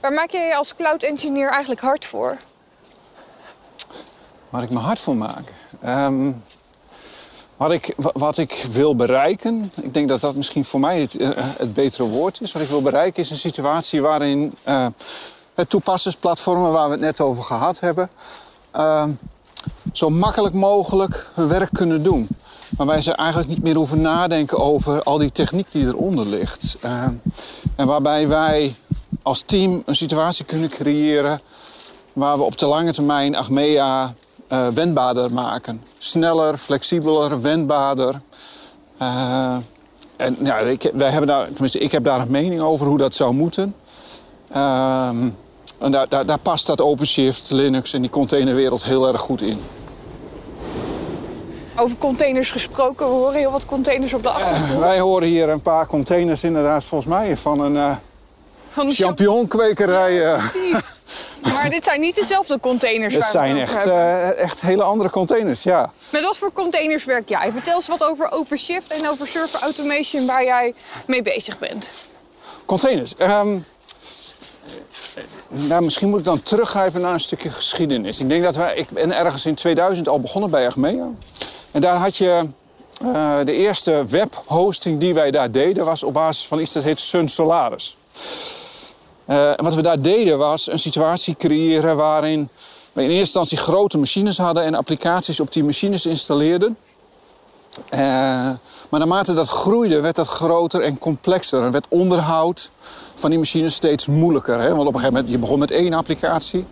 Waar 0.00 0.12
maak 0.12 0.30
jij 0.30 0.46
je 0.46 0.56
als 0.56 0.74
cloud 0.74 1.02
engineer 1.02 1.50
eigenlijk 1.50 1.80
hard 1.80 2.06
voor? 2.06 2.36
Waar 4.48 4.62
ik 4.62 4.70
me 4.70 4.78
hard 4.78 4.98
voor 4.98 5.16
maak? 5.16 5.52
Um, 5.86 6.42
wat 7.60 7.70
ik, 7.70 7.94
wat 7.96 8.38
ik 8.38 8.66
wil 8.70 8.96
bereiken, 8.96 9.72
ik 9.82 9.94
denk 9.94 10.08
dat 10.08 10.20
dat 10.20 10.34
misschien 10.34 10.64
voor 10.64 10.80
mij 10.80 11.00
het, 11.00 11.20
uh, 11.20 11.28
het 11.34 11.74
betere 11.74 12.04
woord 12.04 12.40
is. 12.40 12.52
Wat 12.52 12.62
ik 12.62 12.68
wil 12.68 12.82
bereiken 12.82 13.22
is 13.22 13.30
een 13.30 13.38
situatie 13.38 14.02
waarin 14.02 14.54
uh, 14.68 14.86
het 15.54 15.70
toepassingsplatformen 15.70 16.72
waar 16.72 16.86
we 16.86 16.90
het 16.90 17.00
net 17.00 17.20
over 17.20 17.42
gehad 17.42 17.80
hebben, 17.80 18.10
uh, 18.76 19.04
zo 19.92 20.10
makkelijk 20.10 20.54
mogelijk 20.54 21.30
hun 21.34 21.48
werk 21.48 21.68
kunnen 21.72 22.02
doen. 22.02 22.28
Waarbij 22.76 23.02
ze 23.02 23.12
eigenlijk 23.12 23.48
niet 23.48 23.62
meer 23.62 23.76
hoeven 23.76 24.00
nadenken 24.00 24.58
over 24.58 25.02
al 25.02 25.18
die 25.18 25.32
techniek 25.32 25.72
die 25.72 25.86
eronder 25.86 26.26
ligt. 26.26 26.76
en 27.76 27.86
waarbij 27.86 28.28
wij 28.28 28.74
als 29.22 29.40
team 29.40 29.82
een 29.86 29.96
situatie 29.96 30.44
kunnen 30.44 30.68
creëren 30.68 31.40
waar 32.12 32.36
we 32.36 32.42
op 32.42 32.58
de 32.58 32.66
lange 32.66 32.92
termijn 32.92 33.36
Achmea 33.36 34.14
uh, 34.52 34.68
wendbaarder 34.68 35.32
maken. 35.32 35.82
Sneller, 35.98 36.56
flexibeler, 36.56 37.40
wendbaarder. 37.40 38.20
Uh, 39.02 39.56
en 40.16 40.36
ja, 40.42 40.58
ik, 40.58 40.90
wij 40.94 41.10
hebben 41.10 41.28
daar, 41.28 41.46
tenminste, 41.46 41.78
ik 41.78 41.92
heb 41.92 42.04
daar 42.04 42.20
een 42.20 42.30
mening 42.30 42.60
over 42.60 42.86
hoe 42.86 42.98
dat 42.98 43.14
zou 43.14 43.34
moeten. 43.34 43.74
Uh, 44.52 45.08
en 45.78 45.90
daar, 45.90 46.08
daar, 46.08 46.26
daar, 46.26 46.38
past 46.38 46.66
dat 46.66 46.80
OpenShift, 46.80 47.50
Linux 47.50 47.92
en 47.92 48.00
die 48.00 48.10
containerwereld 48.10 48.84
heel 48.84 49.08
erg 49.08 49.20
goed 49.20 49.42
in. 49.42 49.60
Over 51.76 51.96
containers 51.96 52.50
gesproken, 52.50 53.06
we 53.06 53.12
horen 53.12 53.34
heel 53.34 53.50
wat 53.50 53.66
containers 53.66 54.14
op 54.14 54.22
de 54.22 54.30
achtergrond. 54.30 54.80
wij 54.80 55.00
horen 55.00 55.28
hier 55.28 55.48
een 55.48 55.62
paar 55.62 55.86
containers 55.86 56.44
inderdaad 56.44 56.84
volgens 56.84 57.10
mij 57.10 57.36
van 57.36 57.60
een, 57.60 57.98
van 58.68 58.86
een 58.86 58.92
champignonkwekerij. 58.92 60.38
Precies. 60.38 60.98
Maar 61.42 61.70
dit 61.70 61.84
zijn 61.84 62.00
niet 62.00 62.14
dezelfde 62.14 62.60
containers 62.60 63.14
Het 63.14 63.24
zijn 63.24 63.58
echt, 63.58 63.86
uh, 63.86 64.38
echt 64.38 64.60
hele 64.60 64.82
andere 64.82 65.10
containers, 65.10 65.62
ja. 65.62 65.92
Met 66.10 66.22
wat 66.22 66.36
voor 66.36 66.52
containers 66.52 67.04
werk 67.04 67.28
jij? 67.28 67.52
Vertel 67.52 67.74
eens 67.74 67.88
wat 67.88 68.04
over 68.04 68.32
OpenShift 68.32 68.92
en 68.92 69.08
over 69.08 69.26
server 69.26 69.60
automation 69.60 70.26
waar 70.26 70.44
jij 70.44 70.74
mee 71.06 71.22
bezig 71.22 71.58
bent. 71.58 71.90
Containers. 72.66 73.14
Um, 73.18 73.66
nou, 75.48 75.82
misschien 75.82 76.08
moet 76.08 76.18
ik 76.18 76.24
dan 76.24 76.42
teruggrijpen 76.42 77.00
naar 77.00 77.12
een 77.12 77.20
stukje 77.20 77.50
geschiedenis. 77.50 78.20
Ik 78.20 78.28
denk 78.28 78.42
dat 78.42 78.56
wij, 78.56 78.76
ik 78.76 78.88
ben 78.90 79.12
ergens 79.12 79.46
in 79.46 79.54
2000 79.54 80.08
al 80.08 80.20
begonnen 80.20 80.50
bij 80.50 80.66
Achmea. 80.66 81.08
En 81.70 81.80
daar 81.80 81.96
had 81.96 82.16
je 82.16 82.46
uh, 83.04 83.38
de 83.44 83.52
eerste 83.52 84.04
webhosting 84.08 85.00
die 85.00 85.14
wij 85.14 85.30
daar 85.30 85.50
deden, 85.50 85.84
was 85.84 86.02
op 86.02 86.12
basis 86.12 86.46
van 86.46 86.60
iets 86.60 86.72
dat 86.72 86.82
heet 86.82 87.00
Sun 87.00 87.28
Solaris. 87.28 87.96
Uh, 89.30 89.50
wat 89.56 89.74
we 89.74 89.82
daar 89.82 90.00
deden 90.02 90.38
was 90.38 90.70
een 90.70 90.78
situatie 90.78 91.36
creëren 91.36 91.96
waarin 91.96 92.48
we 92.92 93.02
in 93.02 93.08
eerste 93.08 93.18
instantie 93.18 93.58
grote 93.58 93.98
machines 93.98 94.38
hadden 94.38 94.64
en 94.64 94.74
applicaties 94.74 95.40
op 95.40 95.52
die 95.52 95.64
machines 95.64 96.06
installeerden. 96.06 96.76
Uh, 97.90 97.98
maar 98.88 98.98
naarmate 99.00 99.34
dat 99.34 99.48
groeide, 99.48 100.00
werd 100.00 100.16
dat 100.16 100.26
groter 100.26 100.80
en 100.80 100.98
complexer. 100.98 101.62
En 101.62 101.70
werd 101.70 101.86
onderhoud 101.88 102.70
van 103.14 103.30
die 103.30 103.38
machines 103.38 103.74
steeds 103.74 104.06
moeilijker. 104.06 104.60
Hè? 104.60 104.68
Want 104.68 104.80
op 104.80 104.94
een 104.94 105.00
gegeven 105.00 105.12
moment, 105.12 105.30
je 105.30 105.38
begon 105.38 105.58
met 105.58 105.70
één 105.70 105.92
applicatie. 105.92 106.64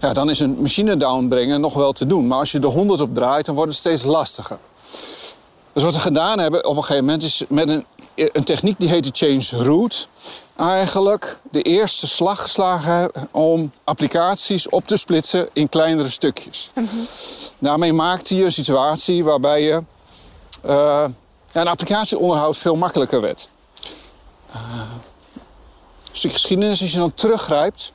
Ja, 0.00 0.12
dan 0.12 0.30
is 0.30 0.40
een 0.40 0.56
machine 0.60 0.96
downbrengen 0.96 1.60
nog 1.60 1.74
wel 1.74 1.92
te 1.92 2.04
doen. 2.04 2.26
Maar 2.26 2.38
als 2.38 2.52
je 2.52 2.58
er 2.58 2.66
honderd 2.66 3.00
op 3.00 3.14
draait, 3.14 3.46
dan 3.46 3.54
wordt 3.54 3.70
het 3.70 3.80
steeds 3.80 4.04
lastiger. 4.04 4.58
Dus 5.72 5.82
wat 5.82 5.94
we 5.94 6.00
gedaan 6.00 6.38
hebben 6.38 6.64
op 6.64 6.76
een 6.76 6.82
gegeven 6.82 7.04
moment 7.04 7.22
is 7.22 7.42
met 7.48 7.68
een, 7.68 7.84
een 8.14 8.44
techniek 8.44 8.78
die 8.78 8.88
heet 8.88 9.08
change 9.12 9.64
route 9.64 9.96
eigenlijk 10.58 11.38
de 11.50 11.62
eerste 11.62 12.06
slag 12.06 12.40
geslagen 12.40 13.10
om 13.30 13.72
applicaties 13.84 14.68
op 14.68 14.86
te 14.86 14.96
splitsen 14.96 15.48
in 15.52 15.68
kleinere 15.68 16.08
stukjes. 16.08 16.70
Mm 16.74 16.88
-hmm. 16.90 17.06
Daarmee 17.58 17.92
maakte 17.92 18.36
je 18.36 18.44
een 18.44 18.52
situatie 18.52 19.24
waarbij 19.24 19.62
je 19.62 19.82
ja, 21.52 21.60
een 21.60 21.68
applicatieonderhoud 21.68 22.56
veel 22.56 22.76
makkelijker 22.76 23.20
werd. 23.20 23.48
Eh, 24.52 24.60
een 26.02 26.16
stukje 26.16 26.36
geschiedenis, 26.36 26.82
als 26.82 26.92
je 26.92 26.98
dan 26.98 27.14
teruggrijpt. 27.14 27.92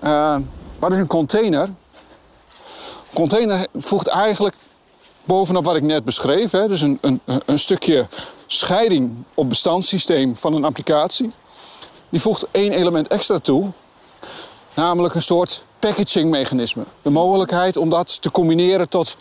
eh, 0.00 0.36
wat 0.78 0.92
is 0.92 0.98
een 0.98 1.06
container? 1.06 1.62
Een 1.62 3.14
container 3.14 3.66
voegt 3.74 4.06
eigenlijk 4.06 4.54
bovenop 5.24 5.64
wat 5.64 5.76
ik 5.76 5.82
net 5.82 6.04
beschreef, 6.04 6.50
hè, 6.50 6.68
dus 6.68 6.80
een, 6.80 6.98
een, 7.00 7.20
een 7.46 7.58
stukje 7.58 8.06
scheiding 8.46 9.24
op 9.34 9.48
bestandssysteem 9.48 10.36
van 10.36 10.54
een 10.54 10.64
applicatie, 10.64 11.30
die 12.10 12.20
voegt 12.20 12.46
één 12.50 12.72
element 12.72 13.08
extra 13.08 13.38
toe, 13.38 13.70
namelijk 14.74 15.14
een 15.14 15.22
soort 15.22 15.62
packagingmechanisme. 15.78 16.84
De 17.02 17.10
mogelijkheid 17.10 17.76
om 17.76 17.90
dat 17.90 18.22
te 18.22 18.30
combineren 18.30 18.88
tot, 18.88 19.16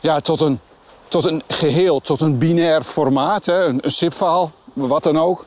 ja, 0.00 0.20
tot, 0.20 0.40
een, 0.40 0.60
tot 1.08 1.24
een 1.24 1.42
geheel, 1.48 2.00
tot 2.00 2.20
een 2.20 2.38
binair 2.38 2.82
formaat, 2.82 3.46
hè, 3.46 3.64
een, 3.64 3.80
een 3.82 4.52
wat 4.74 5.02
dan 5.02 5.18
ook, 5.18 5.46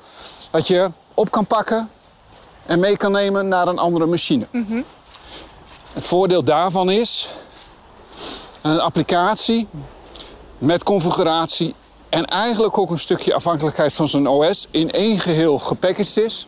dat 0.52 0.68
je 0.68 0.92
op 1.14 1.32
kan 1.32 1.46
pakken 1.46 1.90
en 2.66 2.80
mee 2.80 2.98
kan 2.98 3.12
nemen 3.12 3.48
naar 3.48 3.68
een 3.68 3.78
andere 3.78 4.06
machine. 4.06 4.48
Het 5.94 6.06
voordeel 6.06 6.44
daarvan 6.44 6.90
is 6.90 7.30
een 8.62 8.80
applicatie 8.80 9.68
met 10.58 10.84
configuratie 10.84 11.76
en 12.10 12.26
eigenlijk 12.26 12.78
ook 12.78 12.90
een 12.90 12.98
stukje 13.00 13.34
afhankelijkheid 13.34 13.94
van 13.94 14.08
zijn 14.08 14.28
OS 14.28 14.68
in 14.72 14.92
één 14.92 15.20
geheel 15.20 15.60
gepackaged 15.60 16.18
is, 16.18 16.48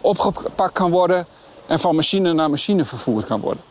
opgepakt 0.00 0.72
kan 0.72 0.90
worden 0.90 1.26
en 1.66 1.78
van 1.80 1.94
machine 1.94 2.32
naar 2.32 2.50
machine 2.50 2.84
vervoerd 2.84 3.24
kan 3.26 3.40
worden. 3.40 3.62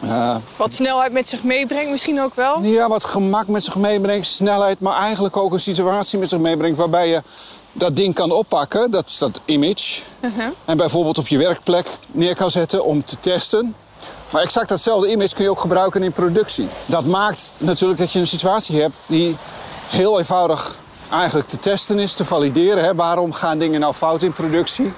Eh, 0.00 0.36
Wat 0.56 0.72
snelheid 0.72 1.12
met 1.12 1.28
zich 1.28 1.42
meebrengt 1.42 1.90
misschien 1.90 2.20
ook 2.20 2.34
wel. 2.34 2.62
ja, 2.62 2.88
wat 2.88 3.04
gemak 3.04 3.46
met 3.46 3.64
zich 3.64 3.76
meebrengt, 3.76 4.26
snelheid, 4.26 4.80
maar 4.80 4.96
eigenlijk 4.96 5.36
ook 5.36 5.52
een 5.52 5.60
situatie 5.60 6.18
met 6.18 6.28
zich 6.28 6.38
meebrengt 6.38 6.78
waarbij 6.78 7.08
je 7.08 7.22
dat 7.72 7.96
ding 7.96 8.14
kan 8.14 8.30
oppakken, 8.30 8.90
dat, 8.90 9.16
dat 9.18 9.40
image, 9.44 10.00
en 10.64 10.76
bijvoorbeeld 10.76 11.18
op 11.18 11.26
je 11.28 11.38
werkplek 11.38 11.86
neer 12.12 12.34
kan 12.34 12.50
zetten 12.50 12.84
om 12.84 13.04
te 13.04 13.16
testen. 13.20 13.74
Maar 14.30 14.42
exact 14.42 14.68
datzelfde 14.68 15.10
image 15.10 15.34
kun 15.34 15.44
je 15.44 15.50
ook 15.50 15.60
gebruiken 15.60 16.02
in 16.02 16.12
productie. 16.12 16.68
Dat 16.86 17.04
maakt 17.04 17.50
natuurlijk 17.58 17.98
dat 18.00 18.12
je 18.12 18.18
een 18.18 18.26
situatie 18.26 18.80
hebt 18.80 18.94
die 19.06 19.36
heel 19.88 20.18
eenvoudig 20.18 20.78
eigenlijk 21.10 21.48
te 21.48 21.58
testen 21.58 21.98
is, 21.98 22.14
te 22.14 22.24
valideren. 22.24 22.84
Hè. 22.84 22.94
Waarom 22.94 23.32
gaan 23.32 23.58
dingen 23.58 23.80
nou 23.80 23.94
fout 23.94 24.22
in 24.22 24.32
productie? 24.32 24.92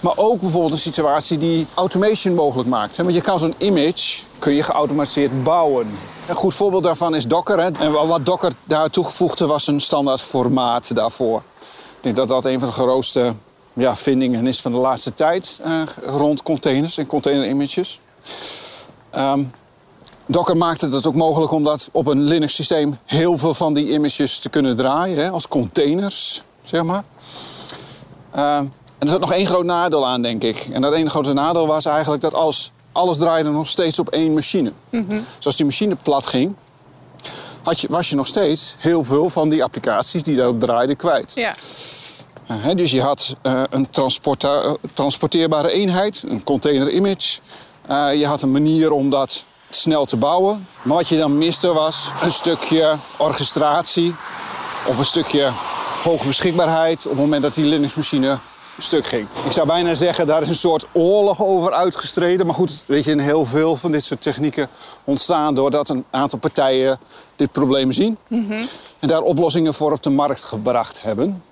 Maar 0.00 0.16
ook 0.16 0.40
bijvoorbeeld 0.40 0.72
een 0.72 0.78
situatie 0.78 1.38
die 1.38 1.66
automation 1.74 2.34
mogelijk 2.34 2.68
maakt. 2.68 2.96
Hè. 2.96 3.02
Want 3.02 3.14
je 3.14 3.22
kan 3.22 3.38
zo'n 3.38 3.54
image 3.58 4.22
kun 4.38 4.52
je 4.52 4.62
geautomatiseerd 4.62 5.44
bouwen. 5.44 5.98
Een 6.28 6.34
goed 6.34 6.54
voorbeeld 6.54 6.82
daarvan 6.82 7.14
is 7.14 7.26
Docker. 7.26 7.58
Hè. 7.58 7.70
En 7.72 7.92
wat 7.92 8.26
Docker 8.26 8.52
daar 8.64 8.90
toegevoegde 8.90 9.46
was 9.46 9.66
een 9.66 9.80
standaard 9.80 10.20
formaat 10.20 10.94
daarvoor. 10.94 11.42
Ik 11.96 12.00
denk 12.00 12.16
dat 12.16 12.28
dat 12.28 12.44
een 12.44 12.60
van 12.60 12.68
de 12.68 12.74
grootste 12.74 13.34
ja, 13.72 13.96
vindingen 13.96 14.46
is 14.46 14.60
van 14.60 14.72
de 14.72 14.78
laatste 14.78 15.14
tijd 15.14 15.60
eh, 15.62 15.80
rond 16.02 16.42
containers 16.42 16.98
en 16.98 17.06
container 17.06 17.48
images. 17.48 18.00
Ehm, 19.10 19.42
Docker 20.30 20.56
maakte 20.56 20.88
het 20.88 21.06
ook 21.06 21.14
mogelijk 21.14 21.52
om 21.52 21.64
dat 21.64 21.88
op 21.92 22.06
een 22.06 22.22
Linux 22.22 22.54
systeem 22.54 22.98
heel 23.04 23.38
veel 23.38 23.54
van 23.54 23.74
die 23.74 23.92
images 23.92 24.38
te 24.38 24.48
kunnen 24.48 24.76
draaien, 24.76 25.16
hè, 25.16 25.30
als 25.30 25.48
containers, 25.48 26.42
zeg 26.62 26.82
maar. 26.82 27.04
Ehm, 28.30 28.64
en 28.98 29.06
er 29.06 29.08
zat 29.08 29.20
nog 29.20 29.32
één 29.32 29.46
groot 29.46 29.64
nadeel 29.64 30.06
aan, 30.06 30.22
denk 30.22 30.42
ik. 30.42 30.68
En 30.72 30.80
dat 30.80 30.92
ene 30.92 31.10
grote 31.10 31.32
nadeel 31.32 31.66
was 31.66 31.84
eigenlijk 31.84 32.22
dat 32.22 32.34
alles, 32.34 32.72
alles 32.92 33.16
draaide 33.16 33.50
nog 33.50 33.68
steeds 33.68 33.98
op 33.98 34.08
één 34.08 34.34
machine. 34.34 34.72
Dus 34.90 35.46
als 35.46 35.56
die 35.56 35.66
machine 35.66 35.96
plat 36.02 36.26
ging, 36.26 36.54
had 37.62 37.80
je, 37.80 37.86
was 37.90 38.10
je 38.10 38.16
nog 38.16 38.26
steeds 38.26 38.76
heel 38.78 39.04
veel 39.04 39.30
van 39.30 39.48
die 39.48 39.64
applicaties 39.64 40.22
die 40.22 40.36
daarop 40.36 40.60
draaiden 40.60 40.96
kwijt. 40.96 41.32
Ja. 41.34 41.54
Uh, 42.50 42.56
hè, 42.64 42.74
dus 42.74 42.90
je 42.90 43.02
had 43.02 43.36
eh, 43.42 43.62
een 43.70 43.88
eh, 43.92 44.72
transporteerbare 44.94 45.70
eenheid, 45.70 46.24
een 46.28 46.44
container 46.44 46.90
image. 46.90 47.40
Eh, 47.86 48.14
je 48.14 48.26
had 48.26 48.42
een 48.42 48.50
manier 48.50 48.92
om 48.92 49.10
dat 49.10 49.44
snel 49.70 50.04
te 50.04 50.16
bouwen. 50.16 50.66
Maar 50.82 50.96
wat 50.96 51.08
je 51.08 51.18
dan 51.18 51.38
miste 51.38 51.72
was 51.72 52.10
een 52.22 52.30
stukje 52.30 52.96
orchestratie 53.18 54.14
of 54.86 54.98
een 54.98 55.04
stukje 55.04 55.52
hoge 56.02 56.26
beschikbaarheid 56.26 57.04
op 57.04 57.10
het 57.10 57.20
moment 57.20 57.42
dat 57.42 57.54
die 57.54 57.64
Linux-machine 57.64 58.38
stuk 58.78 59.06
ging. 59.06 59.26
Ik 59.44 59.52
zou 59.52 59.66
bijna 59.66 59.94
zeggen, 59.94 60.26
daar 60.26 60.42
is 60.42 60.48
een 60.48 60.54
soort 60.54 60.86
oorlog 60.92 61.42
over 61.42 61.72
uitgestreden. 61.72 62.46
Maar 62.46 62.54
goed, 62.54 62.84
weet 62.86 63.04
je, 63.04 63.22
heel 63.22 63.44
veel 63.44 63.76
van 63.76 63.92
dit 63.92 64.04
soort 64.04 64.22
technieken 64.22 64.68
ontstaan 65.04 65.54
doordat 65.54 65.88
een 65.88 66.04
aantal 66.10 66.38
partijen 66.38 66.98
dit 67.36 67.52
probleem 67.52 67.92
zien. 67.92 68.18
En 68.98 69.08
daar 69.08 69.20
oplossingen 69.20 69.74
voor 69.74 69.92
op 69.92 70.02
de 70.02 70.10
markt 70.10 70.42
gebracht 70.42 71.02
hebben. 71.02 71.42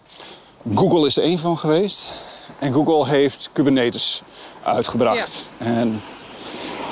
Google 0.75 1.07
is 1.07 1.17
er 1.17 1.23
één 1.23 1.39
van 1.39 1.59
geweest. 1.59 2.11
En 2.59 2.73
Google 2.73 3.07
heeft 3.07 3.51
Kubernetes 3.53 4.23
uitgebracht. 4.63 5.49
En 5.59 6.03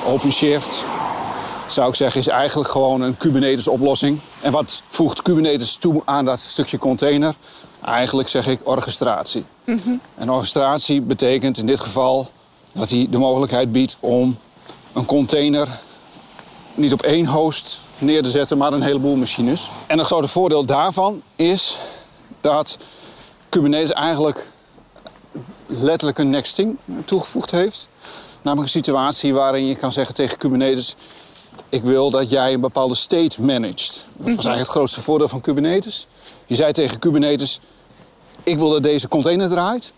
OpenShift, 0.06 0.85
zou 1.66 1.88
ik 1.88 1.94
zeggen, 1.94 2.20
is 2.20 2.28
eigenlijk 2.28 2.70
gewoon 2.70 3.00
een 3.00 3.16
Kubernetes-oplossing. 3.16 4.20
En 4.40 4.52
wat 4.52 4.82
voegt 4.88 5.23
Kubernetes 5.23 5.76
toe 5.76 6.02
aan 6.04 6.25
dat 6.25 6.40
stukje 6.40 6.78
container? 6.78 7.35
Eigenlijk 7.85 8.28
zeg 8.28 8.46
ik 8.46 8.61
orchestratie. 8.64 9.44
En 10.14 10.30
orchestratie 10.30 11.00
betekent 11.00 11.58
in 11.58 11.66
dit 11.66 11.80
geval 11.80 12.30
dat 12.73 12.90
hij 12.90 13.06
de 13.11 13.18
mogelijkheid 13.18 13.73
biedt 13.73 13.96
om 14.00 14.38
een 14.92 15.06
container 15.06 15.68
niet 16.75 16.92
op 16.92 17.02
één 17.02 17.26
host 17.26 17.80
neer 17.99 18.23
te 18.23 18.30
zetten, 18.30 18.58
maar 18.58 18.73
een 18.73 18.82
heleboel 18.82 19.16
machines. 19.16 19.70
En 19.87 19.99
het 19.99 20.06
grote 20.06 20.28
voordeel 20.28 20.64
daarvan 20.64 21.23
is 21.37 21.76
dat 22.40 22.78
Kubernetes 23.49 23.92
eigenlijk 23.92 24.49
letterlijk 25.66 26.18
een 26.18 26.30
next 26.30 26.54
thing 26.54 26.78
toegevoegd 27.04 27.50
heeft. 27.50 27.88
Namelijk 28.42 28.73
een 28.75 28.80
situatie 28.80 29.35
waarin 29.35 29.66
je 29.66 29.76
kan 29.76 29.92
zeggen 29.92 30.14
tegen 30.14 30.38
Kubernetes... 30.38 30.94
ik 31.68 31.82
wil 31.82 32.10
dat 32.10 32.30
jij 32.30 32.52
een 32.52 32.60
bepaalde 32.60 32.94
state 32.94 33.42
managt. 33.42 34.06
Dat 34.06 34.16
was 34.16 34.26
eigenlijk 34.26 34.58
het 34.58 34.68
grootste 34.68 35.00
voordeel 35.00 35.28
van 35.28 35.40
Kubernetes. 35.40 36.06
Je 36.46 36.54
zei 36.54 36.72
tegen 36.72 36.98
Kubernetes, 36.98 37.60
ik 38.42 38.58
wil 38.58 38.70
dat 38.70 38.82
deze 38.82 39.08
container 39.08 39.48
draait. 39.48 39.92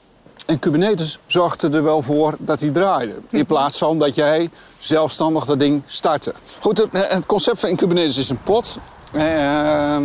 En 0.46 0.58
Kubernetes 0.58 1.18
zorgde 1.26 1.68
er 1.70 1.82
wel 1.82 2.02
voor 2.02 2.34
dat 2.38 2.60
hij 2.60 2.70
draaide. 2.70 3.14
In 3.30 3.46
plaats 3.46 3.78
van 3.78 3.98
dat 3.98 4.14
jij 4.14 4.50
zelfstandig 4.78 5.44
dat 5.44 5.58
ding 5.58 5.82
startte. 5.86 6.32
Goed, 6.60 6.78
het, 6.78 6.88
het 6.92 7.26
concept 7.26 7.60
van 7.60 7.76
Kubernetes 7.76 8.16
is 8.16 8.28
een 8.28 8.42
pot. 8.42 8.78
Ehm, 9.12 10.04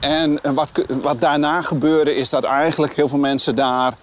en 0.00 0.40
wat, 0.54 0.72
wat 1.02 1.20
daarna 1.20 1.62
gebeurde 1.62 2.14
is 2.14 2.30
dat 2.30 2.44
eigenlijk 2.44 2.94
heel 2.94 3.08
veel 3.08 3.18
mensen 3.18 3.54
daar 3.56 3.94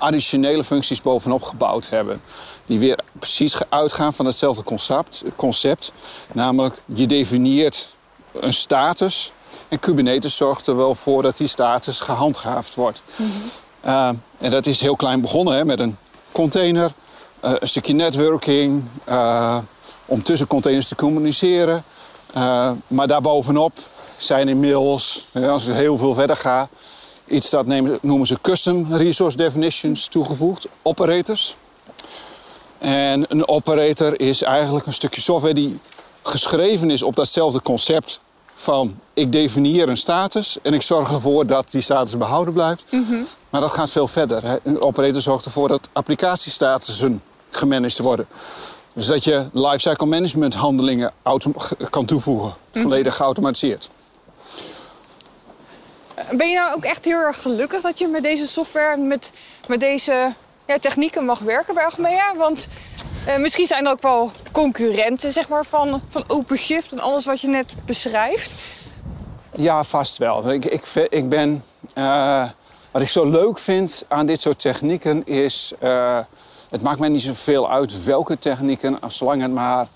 additionele 0.00 0.64
functies 0.64 1.02
bovenop 1.02 1.42
gebouwd 1.42 1.88
hebben. 1.88 2.20
Die 2.66 2.78
weer 2.78 2.98
precies 3.18 3.56
uitgaan 3.68 4.14
van 4.14 4.26
hetzelfde 4.26 4.62
concept. 4.62 5.22
concept 5.36 5.92
namelijk, 6.32 6.82
je 6.84 7.06
definieert 7.06 7.94
een 8.32 8.54
status. 8.54 9.32
En 9.68 9.78
Kubernetes 9.78 10.36
zorgt 10.36 10.66
er 10.66 10.76
wel 10.76 10.94
voor 10.94 11.22
dat 11.22 11.36
die 11.36 11.46
status 11.46 12.00
gehandhaafd 12.00 12.74
wordt. 12.74 13.02
Uh, 13.84 14.08
en 14.38 14.50
dat 14.50 14.66
is 14.66 14.80
heel 14.80 14.96
klein 14.96 15.20
begonnen 15.20 15.54
hè, 15.54 15.64
met 15.64 15.78
een 15.78 15.96
container, 16.32 16.92
uh, 17.44 17.52
een 17.58 17.68
stukje 17.68 17.94
networking, 17.94 18.84
uh, 19.08 19.58
om 20.06 20.22
tussen 20.22 20.46
containers 20.46 20.88
te 20.88 20.94
communiceren. 20.94 21.84
Uh, 22.36 22.70
maar 22.86 23.06
daarbovenop 23.06 23.72
zijn 24.16 24.48
inmiddels, 24.48 25.26
als 25.34 25.66
ik 25.66 25.74
heel 25.74 25.98
veel 25.98 26.14
verder 26.14 26.36
ga, 26.36 26.68
iets 27.30 27.50
dat 27.50 27.66
nemen, 27.66 27.98
noemen 28.02 28.26
ze 28.26 28.38
custom 28.40 28.86
resource 28.92 29.36
definitions 29.36 30.06
toegevoegd, 30.06 30.68
operators. 30.82 31.56
En 32.78 33.24
een 33.28 33.48
operator 33.48 34.20
is 34.20 34.42
eigenlijk 34.42 34.86
een 34.86 34.92
stukje 34.92 35.20
software 35.20 35.54
die 35.54 35.80
geschreven 36.22 36.90
is 36.90 37.02
op 37.02 37.16
datzelfde 37.16 37.60
concept 37.60 38.20
van 38.54 38.98
ik 39.14 39.32
definieer 39.32 39.88
een 39.88 39.96
status 39.96 40.58
en 40.62 40.74
ik 40.74 40.82
zorg 40.82 41.10
ervoor 41.10 41.46
dat 41.46 41.70
die 41.70 41.80
status 41.80 42.16
behouden 42.18 42.54
blijft. 42.54 42.84
Mm 42.90 43.04
-hmm. 43.08 43.26
Maar 43.50 43.60
dat 43.60 43.72
gaat 43.72 43.90
veel 43.90 44.08
verder. 44.08 44.42
Hè. 44.44 44.56
Een 44.62 44.80
operator 44.80 45.20
zorgt 45.20 45.44
ervoor 45.44 45.68
dat 45.68 45.88
applicatiestatussen 45.92 47.22
gemanaged 47.50 47.98
worden. 47.98 48.26
Dus 48.92 49.06
dat 49.06 49.24
je 49.24 49.46
lifecycle 49.52 50.06
management 50.06 50.54
handelingen 50.54 51.12
kan 51.90 52.04
toevoegen, 52.04 52.48
mm 52.48 52.54
-hmm. 52.72 52.82
volledig 52.82 53.16
geautomatiseerd. 53.16 53.90
Ben 56.32 56.48
je 56.48 56.54
nou 56.54 56.74
ook 56.74 56.84
echt 56.84 57.04
heel 57.04 57.18
erg 57.18 57.42
gelukkig 57.42 57.80
dat 57.80 57.98
je 57.98 58.06
met 58.06 58.22
deze 58.22 58.46
software, 58.46 58.96
met, 58.96 59.30
met 59.68 59.80
deze 59.80 60.32
ja, 60.66 60.78
technieken 60.78 61.24
mag 61.24 61.38
werken 61.38 61.74
bij 61.74 61.84
Achmea? 61.84 62.34
Want 62.36 62.68
uh, 63.28 63.36
misschien 63.36 63.66
zijn 63.66 63.84
er 63.86 63.92
ook 63.92 64.02
wel 64.02 64.30
concurrenten 64.52 65.32
zeg 65.32 65.48
maar, 65.48 65.64
van, 65.64 66.00
van 66.08 66.24
OpenShift 66.26 66.92
en 66.92 67.00
alles 67.00 67.24
wat 67.24 67.40
je 67.40 67.48
net 67.48 67.74
beschrijft. 67.84 68.62
Ja, 69.52 69.84
vast 69.84 70.18
wel. 70.18 70.52
Ik, 70.52 70.64
ik, 71.10 71.28
ben, 71.28 71.64
uh, 71.94 72.48
wat 72.90 73.02
ik 73.02 73.08
zo 73.08 73.24
leuk 73.24 73.58
vind 73.58 74.04
aan 74.08 74.26
dit 74.26 74.40
soort 74.40 74.60
technieken 74.60 75.26
is... 75.26 75.72
Uh, 75.82 76.18
het 76.70 76.82
maakt 76.82 76.98
mij 76.98 77.08
niet 77.08 77.22
zoveel 77.22 77.70
uit 77.70 78.04
welke 78.04 78.38
technieken, 78.38 78.98
zolang 79.06 79.42
het 79.42 79.52
maar 79.52 79.86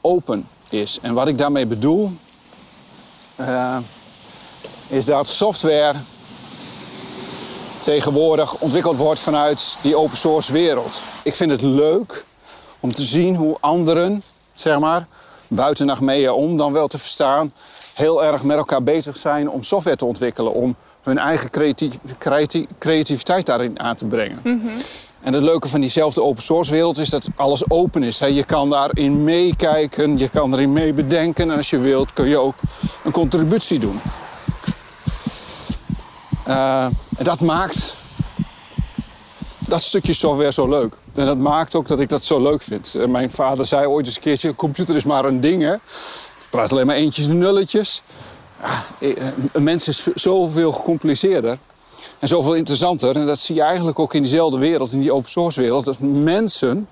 open 0.00 0.48
is. 0.68 0.98
En 1.02 1.14
wat 1.14 1.28
ik 1.28 1.38
daarmee 1.38 1.66
bedoel... 1.66 2.12
is 4.94 5.04
dat 5.04 5.28
software 5.28 5.94
tegenwoordig 7.80 8.54
ontwikkeld 8.58 8.96
wordt 8.96 9.20
vanuit 9.20 9.76
die 9.80 9.96
open 9.96 10.16
source 10.16 10.52
wereld. 10.52 11.02
Ik 11.22 11.34
vind 11.34 11.50
het 11.50 11.62
leuk 11.62 12.24
om 12.80 12.94
te 12.94 13.02
zien 13.02 13.36
hoe 13.36 13.56
anderen, 13.60 14.22
zeg 14.54 14.78
maar, 14.78 15.06
buiten 15.48 15.90
Achmea 15.90 16.32
om 16.32 16.56
dan 16.56 16.72
wel 16.72 16.88
te 16.88 16.98
verstaan, 16.98 17.52
heel 17.94 18.24
erg 18.24 18.42
met 18.42 18.56
elkaar 18.56 18.82
bezig 18.82 19.16
zijn 19.16 19.50
om 19.50 19.62
software 19.62 19.96
te 19.96 20.04
ontwikkelen. 20.04 20.52
Om 20.52 20.76
hun 21.02 21.18
eigen 21.18 21.50
creatie- 21.50 22.00
creatie- 22.18 22.68
creativiteit 22.78 23.46
daarin 23.46 23.80
aan 23.80 23.96
te 23.96 24.04
brengen. 24.04 24.40
En 25.22 25.32
het 25.32 25.42
leuke 25.42 25.68
van 25.68 25.80
diezelfde 25.80 26.22
open 26.22 26.42
source 26.42 26.70
wereld 26.70 26.98
is 26.98 27.08
dat 27.10 27.26
alles 27.36 27.70
open 27.70 28.02
is. 28.02 28.18
hè. 28.18 28.26
Je 28.26 28.44
kan 28.44 28.70
daarin 28.70 29.24
meekijken, 29.24 30.18
je 30.18 30.28
kan 30.28 30.52
erin 30.52 30.72
mee 30.72 30.92
bedenken. 30.92 31.50
En 31.50 31.56
als 31.56 31.70
je 31.70 31.78
wilt 31.78 32.12
kun 32.12 32.26
je 32.28 32.38
ook 32.38 32.54
een 33.04 33.12
contributie 33.12 33.78
doen. 33.78 34.00
Eh, 36.44 36.84
en 37.16 37.24
dat 37.24 37.40
maakt 37.40 37.96
dat 39.58 39.82
stukje 39.82 40.12
software 40.12 40.52
zo 40.52 40.68
leuk. 40.68 40.94
En 41.14 41.26
dat 41.26 41.38
maakt 41.38 41.74
ook 41.74 41.88
dat 41.88 42.00
ik 42.00 42.08
dat 42.08 42.24
zo 42.24 42.42
leuk 42.42 42.62
vind. 42.62 42.94
Eh, 42.94 43.06
mijn 43.06 43.30
vader 43.30 43.66
zei 43.66 43.86
ooit 43.86 44.06
eens 44.06 44.16
een 44.16 44.22
keertje, 44.22 44.54
computer 44.54 44.96
is 44.96 45.04
maar 45.04 45.24
een 45.24 45.40
ding. 45.40 45.62
Hè? 45.62 45.74
Praat 46.50 46.72
alleen 46.72 46.86
maar 46.86 46.96
eentjes 46.96 47.26
en 47.26 47.38
nulletjes. 47.38 48.02
Ja, 48.62 48.84
eh, 48.98 49.26
een 49.52 49.62
mens 49.62 49.88
is 49.88 50.06
zoveel 50.14 50.72
gecompliceerder. 50.72 51.58
En 52.18 52.28
zoveel 52.28 52.54
interessanter. 52.54 53.16
En 53.16 53.26
dat 53.26 53.38
zie 53.38 53.54
je 53.54 53.62
eigenlijk 53.62 53.98
ook 53.98 54.14
in 54.14 54.22
diezelfde 54.22 54.58
wereld, 54.58 54.92
in 54.92 55.00
die 55.00 55.12
open 55.12 55.30
source 55.30 55.60
wereld. 55.60 55.84
Dat 55.84 55.98
mensen, 55.98 56.88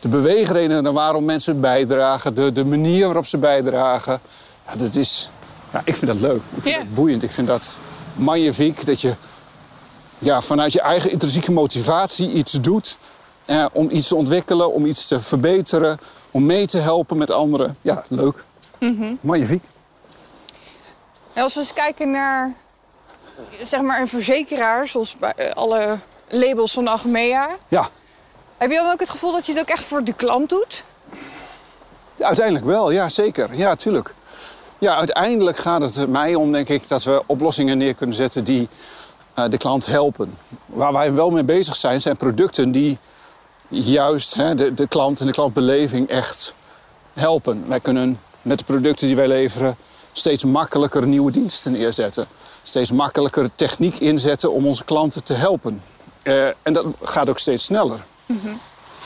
de 0.00 0.08
beweegredenen 0.08 0.92
waarom 0.92 1.24
mensen 1.24 1.60
bijdragen, 1.60 2.34
de, 2.34 2.52
de 2.52 2.64
manier 2.64 3.04
waarop 3.04 3.26
ze 3.26 3.38
bijdragen. 3.38 4.20
Ja, 4.66 4.76
dat 4.76 4.94
is, 4.94 5.30
ja, 5.72 5.82
ik 5.84 5.96
vind 5.96 6.10
dat 6.10 6.20
leuk. 6.20 6.40
Ik 6.54 6.62
vind 6.62 6.76
dat 6.76 6.94
boeiend. 6.94 7.22
Ik 7.22 7.32
vind 7.32 7.46
dat 7.46 7.76
magnifiek 8.14 8.86
dat 8.86 9.00
je 9.00 9.14
ja, 10.18 10.40
vanuit 10.40 10.72
je 10.72 10.80
eigen 10.80 11.10
intrinsieke 11.10 11.52
motivatie 11.52 12.32
iets 12.32 12.52
doet. 12.52 12.98
eh, 13.44 13.64
om 13.72 13.90
iets 13.90 14.08
te 14.08 14.14
ontwikkelen, 14.14 14.72
om 14.72 14.86
iets 14.86 15.06
te 15.06 15.20
verbeteren, 15.20 15.98
om 16.30 16.46
mee 16.46 16.66
te 16.66 16.78
helpen 16.78 17.16
met 17.16 17.30
anderen. 17.30 17.76
Ja, 17.80 18.04
leuk. 18.08 18.44
Magnifiek. 19.20 19.64
En 21.32 21.42
als 21.42 21.54
we 21.54 21.60
eens 21.60 21.72
kijken 21.72 22.10
naar 22.10 22.52
zeg 23.62 23.80
maar 23.80 24.00
een 24.00 24.08
verzekeraar, 24.08 24.86
zoals 24.86 25.16
bij 25.16 25.32
eh, 25.36 25.52
alle 25.54 25.98
labels 26.28 26.72
van 26.72 26.88
Achmea. 26.88 27.48
Ja. 27.68 27.88
Heb 28.56 28.70
je 28.70 28.76
dan 28.76 28.90
ook 28.92 29.00
het 29.00 29.10
gevoel 29.10 29.32
dat 29.32 29.46
je 29.46 29.52
het 29.52 29.60
ook 29.60 29.68
echt 29.68 29.84
voor 29.84 30.04
de 30.04 30.12
klant 30.12 30.48
doet? 30.48 30.84
Ja, 32.16 32.26
uiteindelijk 32.26 32.66
wel, 32.66 32.90
ja 32.90 33.08
zeker. 33.08 33.54
Ja, 33.54 33.74
tuurlijk. 33.74 34.14
Ja, 34.78 34.96
uiteindelijk 34.96 35.56
gaat 35.56 35.82
het 35.82 36.08
mij 36.08 36.34
om, 36.34 36.52
denk 36.52 36.68
ik, 36.68 36.88
dat 36.88 37.02
we 37.02 37.22
oplossingen 37.26 37.78
neer 37.78 37.94
kunnen 37.94 38.16
zetten 38.16 38.44
die 38.44 38.68
eh, 39.34 39.48
de 39.48 39.56
klant 39.56 39.86
helpen. 39.86 40.38
Waar 40.66 40.92
wij 40.92 41.12
wel 41.12 41.30
mee 41.30 41.44
bezig 41.44 41.76
zijn, 41.76 42.00
zijn 42.00 42.16
producten 42.16 42.72
die 42.72 42.98
juist 43.68 44.34
hè, 44.34 44.54
de, 44.54 44.74
de 44.74 44.88
klant 44.88 45.20
en 45.20 45.26
de 45.26 45.32
klantbeleving 45.32 46.08
echt 46.08 46.54
helpen. 47.14 47.64
Wij 47.68 47.80
kunnen 47.80 48.20
met 48.42 48.58
de 48.58 48.64
producten 48.64 49.06
die 49.06 49.16
wij 49.16 49.28
leveren 49.28 49.76
steeds 50.12 50.44
makkelijker 50.44 51.06
nieuwe 51.06 51.30
diensten 51.30 51.72
neerzetten. 51.72 52.26
Steeds 52.62 52.90
makkelijker 52.90 53.50
techniek 53.54 53.98
inzetten 53.98 54.52
om 54.52 54.66
onze 54.66 54.84
klanten 54.84 55.24
te 55.24 55.34
helpen. 55.34 55.82
Eh, 56.22 56.46
en 56.46 56.72
dat 56.72 56.86
gaat 57.02 57.28
ook 57.28 57.38
steeds 57.38 57.64
sneller. 57.64 58.04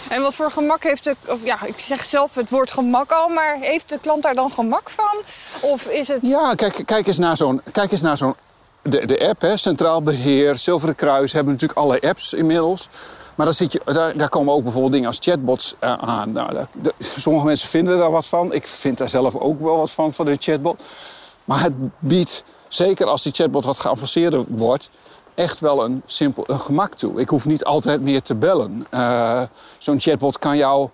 En 0.09 0.23
wat 0.23 0.35
voor 0.35 0.50
gemak 0.50 0.83
heeft 0.83 1.05
de, 1.05 1.17
of 1.27 1.45
ja, 1.45 1.65
ik 1.65 1.79
zeg 1.79 2.05
zelf 2.05 2.35
het 2.35 2.50
woord 2.50 2.71
gemak 2.71 3.12
al, 3.12 3.29
maar 3.29 3.57
heeft 3.61 3.88
de 3.88 3.99
klant 4.00 4.23
daar 4.23 4.35
dan 4.35 4.50
gemak 4.50 4.91
van? 4.91 5.17
Of 5.61 5.87
is 5.87 6.09
het. 6.09 6.19
Ja, 6.23 6.55
kijk, 6.55 6.83
kijk 6.85 7.07
eens 7.07 7.19
naar 7.19 7.37
zo'n. 7.37 7.61
Kijk 7.73 7.93
eens 7.93 8.00
naar 8.00 8.17
zo'n 8.17 8.35
de, 8.83 9.07
de 9.07 9.29
app, 9.29 9.41
hè, 9.41 9.57
Centraal 9.57 10.03
Beheer, 10.03 10.57
Zilveren 10.57 10.95
Kruis 10.95 11.33
hebben 11.33 11.53
natuurlijk 11.53 11.79
alle 11.79 12.00
apps 12.00 12.33
inmiddels. 12.33 12.88
Maar 13.35 13.47
daar, 13.47 13.55
zit 13.55 13.73
je, 13.73 13.81
daar, 13.85 14.17
daar 14.17 14.29
komen 14.29 14.55
ook 14.55 14.62
bijvoorbeeld 14.62 14.93
dingen 14.93 15.07
als 15.07 15.19
chatbots 15.21 15.75
eh, 15.79 15.93
aan. 15.93 16.32
Nou, 16.32 16.67
sommige 16.99 17.45
mensen 17.45 17.69
vinden 17.69 17.99
daar 17.99 18.11
wat 18.11 18.26
van. 18.26 18.52
Ik 18.52 18.67
vind 18.67 18.99
daar 18.99 19.09
zelf 19.09 19.35
ook 19.35 19.61
wel 19.61 19.76
wat 19.76 19.91
van, 19.91 20.13
van 20.13 20.26
de 20.26 20.37
chatbot. 20.39 20.82
Maar 21.45 21.63
het 21.63 21.73
biedt, 21.99 22.45
zeker 22.69 23.06
als 23.06 23.23
die 23.23 23.32
chatbot 23.32 23.65
wat 23.65 23.78
geavanceerder 23.78 24.45
wordt, 24.49 24.91
echt 25.39 25.61
wel 25.61 25.85
een 25.85 26.03
simpel 26.07 26.45
gemak 26.49 26.95
toe. 26.95 27.21
Ik 27.21 27.29
hoef 27.29 27.47
niet 27.47 27.65
altijd 27.65 28.01
meer 28.01 28.23
te 28.23 28.35
bellen. 28.35 28.87
Eh, 28.91 29.43
Zo'n 29.79 30.01
chatbot 30.01 30.39
kan 30.39 30.57
jou 30.57 30.89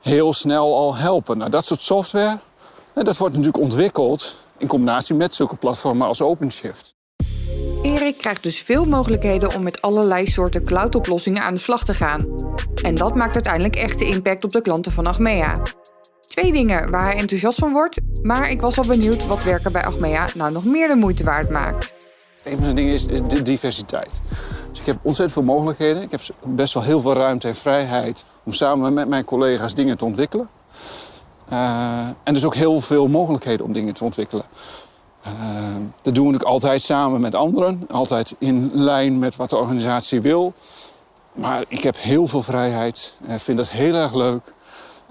heel 0.00 0.32
snel 0.32 0.76
al 0.76 0.96
helpen. 0.96 1.38
Nou, 1.38 1.50
dat 1.50 1.66
soort 1.66 1.80
software, 1.80 2.38
eh, 2.92 3.04
dat 3.04 3.16
wordt 3.16 3.34
natuurlijk 3.34 3.64
ontwikkeld 3.64 4.36
in 4.56 4.66
combinatie 4.66 5.14
met 5.14 5.34
zulke 5.34 5.56
platformen 5.56 6.06
als 6.06 6.22
OpenShift. 6.22 6.94
Erik 7.82 8.18
krijgt 8.18 8.42
dus 8.42 8.58
veel 8.58 8.84
mogelijkheden 8.84 9.54
om 9.54 9.62
met 9.62 9.82
allerlei 9.82 10.26
soorten 10.26 10.64
cloud-oplossingen 10.64 11.42
aan 11.42 11.54
de 11.54 11.60
slag 11.60 11.84
te 11.84 11.94
gaan. 11.94 12.26
En 12.82 12.94
dat 12.94 13.16
maakt 13.16 13.34
uiteindelijk 13.34 13.76
echt 13.76 13.98
de 13.98 14.04
impact 14.04 14.44
op 14.44 14.50
de 14.50 14.62
klanten 14.62 14.92
van 14.92 15.06
Achmea. 15.06 15.62
Twee 16.20 16.52
dingen 16.52 16.90
waar 16.90 17.04
hij 17.04 17.16
enthousiast 17.16 17.58
van 17.58 17.72
wordt, 17.72 18.00
maar 18.22 18.50
ik 18.50 18.60
was 18.60 18.76
wel 18.76 18.86
benieuwd 18.86 19.26
wat 19.26 19.42
werken 19.42 19.72
bij 19.72 19.84
Achmea 19.84 20.28
nou 20.34 20.52
nog 20.52 20.64
meer 20.64 20.88
de 20.88 20.96
moeite 20.96 21.24
waard 21.24 21.50
maakt. 21.50 21.96
Een 22.48 22.58
van 22.58 22.66
de 22.66 22.74
dingen 22.74 22.92
is, 22.92 23.06
de 23.06 23.42
diversiteit. 23.42 24.20
Dus 24.70 24.80
ik 24.80 24.86
heb 24.86 24.98
ontzettend 25.02 25.32
veel 25.32 25.54
mogelijkheden. 25.54 26.02
Ik 26.02 26.10
heb 26.10 26.20
best 26.42 26.74
wel 26.74 26.82
heel 26.82 27.00
veel 27.00 27.12
ruimte 27.12 27.48
en 27.48 27.54
vrijheid 27.54 28.24
om 28.44 28.52
samen 28.52 28.94
met 28.94 29.08
mijn 29.08 29.24
collega's 29.24 29.74
dingen 29.74 29.96
te 29.96 30.04
ontwikkelen. 30.04 30.48
Eh, 31.48 32.06
en 32.22 32.34
dus 32.34 32.44
ook 32.44 32.54
heel 32.54 32.80
veel 32.80 33.08
mogelijkheden 33.08 33.66
om 33.66 33.72
dingen 33.72 33.94
te 33.94 34.04
ontwikkelen. 34.04 34.44
Eh, 35.22 35.32
dat 36.02 36.14
doen 36.14 36.26
we 36.26 36.32
natuurlijk 36.32 36.42
altijd 36.42 36.82
samen 36.82 37.20
met 37.20 37.34
anderen. 37.34 37.86
Altijd 37.90 38.36
in 38.38 38.70
lijn 38.74 39.18
met 39.18 39.36
wat 39.36 39.50
de 39.50 39.56
organisatie 39.56 40.20
wil. 40.20 40.52
Maar 41.32 41.64
ik 41.68 41.82
heb 41.82 41.96
heel 41.98 42.26
veel 42.26 42.42
vrijheid. 42.42 43.16
Ik 43.28 43.40
vind 43.40 43.58
dat 43.58 43.70
heel 43.70 43.94
erg 43.94 44.14
leuk. 44.14 44.54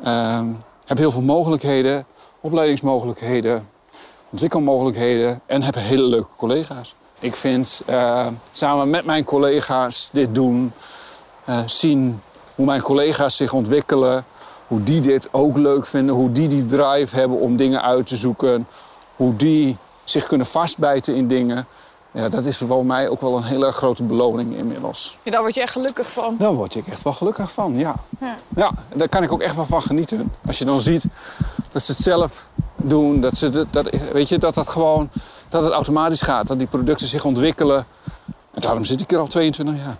Eh, 0.03 0.41
heb 0.85 0.97
heel 0.97 1.11
veel 1.11 1.21
mogelijkheden. 1.21 2.05
Opleidingsmogelijkheden 2.41 3.67
ontwikkelmogelijkheden 4.29 5.41
en 5.45 5.61
heb 5.61 5.75
hele 5.75 6.03
leuke 6.03 6.29
collega's. 6.37 6.95
Ik 7.19 7.35
vind 7.35 7.81
eh, 7.85 8.27
samen 8.51 8.89
met 8.89 9.05
mijn 9.05 9.23
collega's 9.23 10.09
dit 10.11 10.35
doen, 10.35 10.73
eh, 11.45 11.59
zien 11.65 12.21
hoe 12.55 12.65
mijn 12.65 12.81
collega's 12.81 13.35
zich 13.35 13.53
ontwikkelen, 13.53 14.25
hoe 14.67 14.83
die 14.83 15.01
dit 15.01 15.29
ook 15.31 15.57
leuk 15.57 15.85
vinden, 15.85 16.15
hoe 16.15 16.31
die 16.31 16.47
die 16.47 16.65
drive 16.65 17.15
hebben 17.15 17.39
om 17.39 17.57
dingen 17.57 17.81
uit 17.81 18.07
te 18.07 18.15
zoeken, 18.15 18.67
hoe 19.15 19.35
die 19.35 19.77
zich 20.03 20.25
kunnen 20.25 20.47
vastbijten 20.47 21.15
in 21.15 21.27
dingen. 21.27 21.67
Ja, 22.11 22.29
dat 22.29 22.45
is 22.45 22.57
voor 22.57 22.85
mij 22.85 23.09
ook 23.09 23.21
wel 23.21 23.37
een 23.37 23.43
hele 23.43 23.71
grote 23.71 24.03
beloning 24.03 24.55
inmiddels. 24.55 25.17
Ja, 25.23 25.31
daar 25.31 25.41
word 25.41 25.53
je 25.53 25.61
echt 25.61 25.71
gelukkig 25.71 26.11
van. 26.11 26.35
Daar 26.37 26.53
word 26.53 26.75
ik 26.75 26.87
echt 26.87 27.03
wel 27.03 27.13
gelukkig 27.13 27.51
van, 27.51 27.77
ja. 27.77 27.95
Ja. 28.19 28.35
Ja, 28.55 28.71
daar 28.93 29.09
kan 29.09 29.23
ik 29.23 29.31
ook 29.31 29.41
echt 29.41 29.55
wel 29.55 29.65
van 29.65 29.81
genieten. 29.81 30.33
Als 30.47 30.57
je 30.57 30.65
dan 30.65 30.79
ziet 30.79 31.05
dat 31.71 31.81
ze 31.81 31.91
het 31.91 32.01
zelf 32.01 32.47
doen, 32.75 33.21
dat, 33.21 33.37
ze 33.37 33.49
dat, 33.49 33.67
dat, 33.73 33.89
weet 34.13 34.29
je, 34.29 34.37
dat, 34.37 34.53
dat, 34.53 34.67
gewoon, 34.67 35.09
dat 35.49 35.63
het 35.63 35.71
automatisch 35.71 36.21
gaat. 36.21 36.47
Dat 36.47 36.59
die 36.59 36.67
producten 36.67 37.07
zich 37.07 37.25
ontwikkelen. 37.25 37.85
En 38.53 38.61
daarom 38.61 38.85
zit 38.85 39.01
ik 39.01 39.11
er 39.11 39.17
al 39.17 39.27
22 39.27 39.75
jaar. 39.75 39.97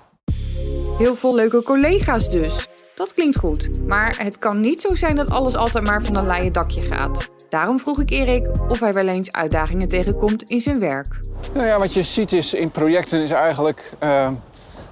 Heel 0.97 1.15
veel 1.15 1.35
leuke 1.35 1.63
collega's 1.63 2.29
dus. 2.29 2.67
Dat 2.95 3.13
klinkt 3.13 3.37
goed, 3.37 3.69
maar 3.87 4.15
het 4.17 4.39
kan 4.39 4.59
niet 4.59 4.81
zo 4.81 4.95
zijn 4.95 5.15
dat 5.15 5.29
alles 5.29 5.55
altijd 5.55 5.85
maar 5.85 6.03
van 6.03 6.15
een 6.15 6.25
leien 6.25 6.53
dakje 6.53 6.81
gaat. 6.81 7.27
Daarom 7.49 7.79
vroeg 7.79 7.99
ik 7.99 8.11
Erik 8.11 8.49
of 8.69 8.79
hij 8.79 8.93
wel 8.93 9.07
eens 9.07 9.31
uitdagingen 9.31 9.87
tegenkomt 9.87 10.49
in 10.49 10.61
zijn 10.61 10.79
werk. 10.79 11.19
Nou 11.53 11.65
ja, 11.65 11.79
wat 11.79 11.93
je 11.93 12.03
ziet 12.03 12.31
is 12.31 12.53
in 12.53 12.71
projecten 12.71 13.21
is 13.21 13.31
eigenlijk 13.31 13.93
eh, 13.99 14.29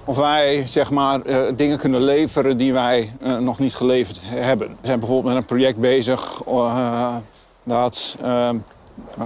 of 0.04 0.16
wij 0.16 0.66
zeg 0.66 0.90
maar, 0.90 1.22
eh, 1.22 1.42
dingen 1.56 1.78
kunnen 1.78 2.00
leveren 2.02 2.56
die 2.56 2.72
wij 2.72 3.12
eh, 3.20 3.38
nog 3.38 3.58
niet 3.58 3.74
geleverd 3.74 4.20
hebben. 4.22 4.68
We 4.68 4.86
zijn 4.86 4.98
bijvoorbeeld 4.98 5.34
met 5.34 5.42
een 5.42 5.48
project 5.48 5.78
bezig 5.78 6.42
dat 7.64 8.16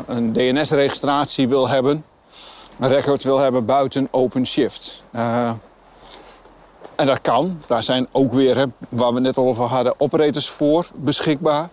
een 0.06 0.32
DNS-registratie 0.32 1.48
wil 1.48 1.68
hebben, 1.68 2.04
een 2.78 2.88
record 2.88 3.22
wil 3.22 3.38
hebben 3.38 3.64
buiten 3.64 4.08
OpenShift. 4.10 5.04
Eh, 5.10 5.50
en 6.96 7.06
dat 7.06 7.20
kan. 7.20 7.60
Daar 7.66 7.82
zijn 7.82 8.08
ook 8.12 8.32
weer, 8.32 8.56
hè, 8.56 8.64
waar 8.88 9.14
we 9.14 9.20
net 9.20 9.36
al 9.36 9.46
over 9.46 9.64
hadden, 9.64 9.94
operators 9.98 10.48
voor 10.48 10.86
beschikbaar. 10.94 11.68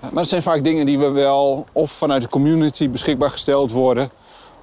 Maar 0.00 0.10
dat 0.12 0.28
zijn 0.28 0.42
vaak 0.42 0.64
dingen 0.64 0.86
die 0.86 0.98
we 0.98 1.10
wel 1.10 1.66
of 1.72 1.90
vanuit 1.90 2.22
de 2.22 2.28
community 2.28 2.90
beschikbaar 2.90 3.30
gesteld 3.30 3.72
worden, 3.72 4.10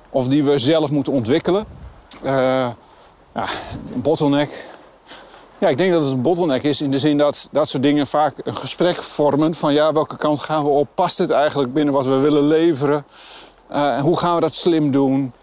of 0.10 0.28
die 0.28 0.44
we 0.44 0.60
zelf 0.60 0.92
moeten 0.92 1.14
ontwikkelen. 1.14 1.66
Eh, 2.22 2.34
ja, 3.34 3.48
een 3.94 4.02
bottleneck. 4.02 4.73
Ja, 5.64 5.70
ik 5.70 5.78
denk 5.78 5.92
dat 5.92 6.04
het 6.04 6.12
een 6.12 6.22
bottleneck 6.22 6.64
is 6.64 6.82
in 6.82 6.92
de 6.92 7.00
zin 7.00 7.18
dat 7.18 7.48
dat 7.52 7.70
soort 7.70 7.84
dingen 7.84 8.08
vaak 8.08 8.36
een 8.44 8.56
gesprek 8.56 9.02
vormen 9.02 9.56
van 9.56 9.74
ja, 9.74 9.94
welke 9.94 10.18
kant 10.18 10.40
gaan 10.40 10.64
we 10.64 10.70
op? 10.70 10.88
Past 10.94 11.18
het 11.18 11.30
eigenlijk 11.30 11.74
binnen 11.74 11.94
wat 11.94 12.06
we 12.06 12.16
willen 12.16 12.48
leveren? 12.48 13.06
Eh, 13.68 14.00
hoe 14.00 14.18
gaan 14.18 14.36
we 14.36 14.42
dat 14.42 14.56
slim 14.56 14.92
doen? 14.92 15.34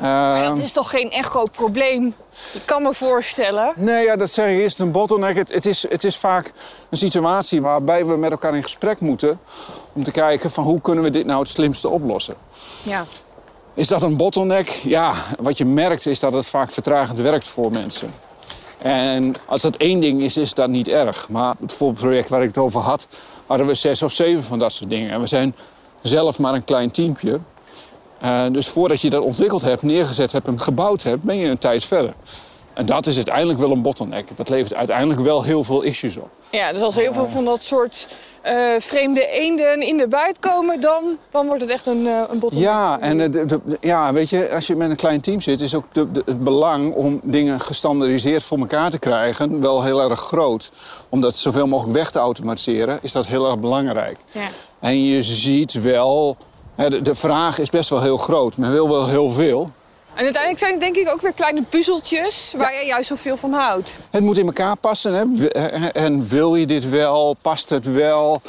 Maar 0.00 0.48
dat 0.48 0.58
is 0.58 0.72
toch 0.72 0.90
geen 0.90 1.10
echt 1.10 1.28
groot 1.28 1.50
probleem? 1.50 2.14
Ik 2.52 2.62
kan 2.64 2.82
me 2.82 2.94
voorstellen. 2.94 3.72
Nee, 3.76 4.04
ja, 4.04 4.16
dat 4.16 4.30
zeg 4.30 4.50
ik, 4.50 4.58
is 4.58 4.72
het 4.72 4.80
een 4.80 4.90
bottleneck. 4.90 5.36
Het, 5.36 5.52
het, 5.52 5.66
is, 5.66 5.86
het 5.88 6.04
is 6.04 6.16
vaak 6.16 6.52
een 6.90 6.98
situatie 6.98 7.62
waarbij 7.62 8.06
we 8.06 8.16
met 8.16 8.30
elkaar 8.30 8.54
in 8.54 8.62
gesprek 8.62 9.00
moeten... 9.00 9.40
om 9.92 10.04
te 10.04 10.10
kijken 10.10 10.50
van 10.50 10.64
hoe 10.64 10.80
kunnen 10.80 11.04
we 11.04 11.10
dit 11.10 11.26
nou 11.26 11.38
het 11.38 11.48
slimste 11.48 11.88
oplossen. 11.88 12.34
Ja. 12.82 13.04
Is 13.74 13.88
dat 13.88 14.02
een 14.02 14.16
bottleneck? 14.16 14.68
Ja, 14.68 15.14
wat 15.40 15.58
je 15.58 15.64
merkt 15.64 16.06
is 16.06 16.20
dat 16.20 16.32
het 16.32 16.46
vaak 16.46 16.70
vertragend 16.70 17.18
werkt 17.18 17.44
voor 17.44 17.70
mensen. 17.70 18.10
En 18.86 19.34
als 19.46 19.62
dat 19.62 19.76
één 19.76 20.00
ding 20.00 20.22
is, 20.22 20.36
is 20.36 20.54
dat 20.54 20.68
niet 20.68 20.88
erg. 20.88 21.28
Maar 21.28 21.54
het 21.60 21.72
voorproject 21.72 22.28
waar 22.28 22.42
ik 22.42 22.48
het 22.48 22.58
over 22.58 22.80
had, 22.80 23.06
hadden 23.46 23.66
we 23.66 23.74
zes 23.74 24.02
of 24.02 24.12
zeven 24.12 24.42
van 24.42 24.58
dat 24.58 24.72
soort 24.72 24.90
dingen. 24.90 25.10
En 25.10 25.20
we 25.20 25.26
zijn 25.26 25.54
zelf 26.02 26.38
maar 26.38 26.54
een 26.54 26.64
klein 26.64 26.90
teampje. 26.90 27.40
Uh, 28.24 28.44
dus 28.52 28.68
voordat 28.68 29.00
je 29.00 29.10
dat 29.10 29.22
ontwikkeld 29.22 29.62
hebt, 29.62 29.82
neergezet 29.82 30.32
hebt 30.32 30.46
en 30.46 30.60
gebouwd 30.60 31.02
hebt, 31.02 31.22
ben 31.22 31.36
je 31.36 31.48
een 31.48 31.58
tijd 31.58 31.84
verder. 31.84 32.14
En 32.72 32.86
dat 32.86 33.06
is 33.06 33.16
uiteindelijk 33.16 33.58
wel 33.58 33.70
een 33.70 33.82
bottleneck. 33.82 34.36
Dat 34.36 34.48
levert 34.48 34.74
uiteindelijk 34.74 35.20
wel 35.20 35.42
heel 35.42 35.64
veel 35.64 35.82
issues 35.82 36.16
op. 36.16 36.30
Ja, 36.50 36.72
dus 36.72 36.82
als 36.82 36.96
heel 36.96 37.12
veel 37.12 37.28
van 37.28 37.44
dat 37.44 37.62
soort 37.62 38.06
uh, 38.46 38.74
vreemde 38.78 39.26
eenden 39.26 39.80
in 39.80 39.96
de 39.96 40.08
buit 40.08 40.38
komen, 40.38 40.80
dan, 40.80 41.18
dan 41.30 41.46
wordt 41.46 41.60
het 41.60 41.70
echt 41.70 41.86
een, 41.86 42.00
uh, 42.00 42.20
een 42.28 42.38
bottleneck. 42.38 42.70
Ja, 42.70 43.00
en 43.00 43.30
de, 43.30 43.46
de, 43.46 43.60
ja, 43.80 44.12
weet 44.12 44.30
je, 44.30 44.50
als 44.54 44.66
je 44.66 44.76
met 44.76 44.90
een 44.90 44.96
klein 44.96 45.20
team 45.20 45.40
zit, 45.40 45.60
is 45.60 45.74
ook 45.74 45.84
de, 45.92 46.06
het 46.24 46.44
belang 46.44 46.94
om 46.94 47.20
dingen 47.22 47.60
gestandardiseerd 47.60 48.42
voor 48.42 48.58
elkaar 48.58 48.90
te 48.90 48.98
krijgen 48.98 49.60
wel 49.60 49.82
heel 49.82 50.10
erg 50.10 50.20
groot. 50.20 50.70
Om 51.08 51.20
dat 51.20 51.36
zoveel 51.36 51.66
mogelijk 51.66 51.96
weg 51.96 52.10
te 52.10 52.18
automatiseren, 52.18 52.98
is 53.02 53.12
dat 53.12 53.26
heel 53.26 53.46
erg 53.46 53.58
belangrijk. 53.58 54.18
Ja. 54.30 54.48
En 54.80 55.04
je 55.04 55.22
ziet 55.22 55.72
wel, 55.72 56.36
de, 56.74 57.02
de 57.02 57.14
vraag 57.14 57.58
is 57.58 57.70
best 57.70 57.90
wel 57.90 58.02
heel 58.02 58.18
groot. 58.18 58.56
Men 58.56 58.72
wil 58.72 58.88
wel 58.88 59.06
heel 59.06 59.30
veel. 59.30 59.70
En 60.16 60.24
uiteindelijk 60.24 60.58
zijn 60.58 60.72
het 60.72 60.80
denk 60.80 60.96
ik 60.96 61.08
ook 61.08 61.20
weer 61.20 61.32
kleine 61.32 61.62
puzzeltjes 61.62 62.54
waar 62.56 62.72
ja. 62.72 62.78
jij 62.78 62.86
juist 62.86 63.08
zoveel 63.08 63.36
van 63.36 63.52
houdt. 63.52 63.98
Het 64.10 64.22
moet 64.22 64.38
in 64.38 64.46
elkaar 64.46 64.76
passen. 64.76 65.14
Hè? 65.14 65.48
En 65.88 66.28
wil 66.28 66.54
je 66.54 66.66
dit 66.66 66.88
wel? 66.88 67.36
Past 67.42 67.70
het 67.70 67.86
wel? 67.86 68.40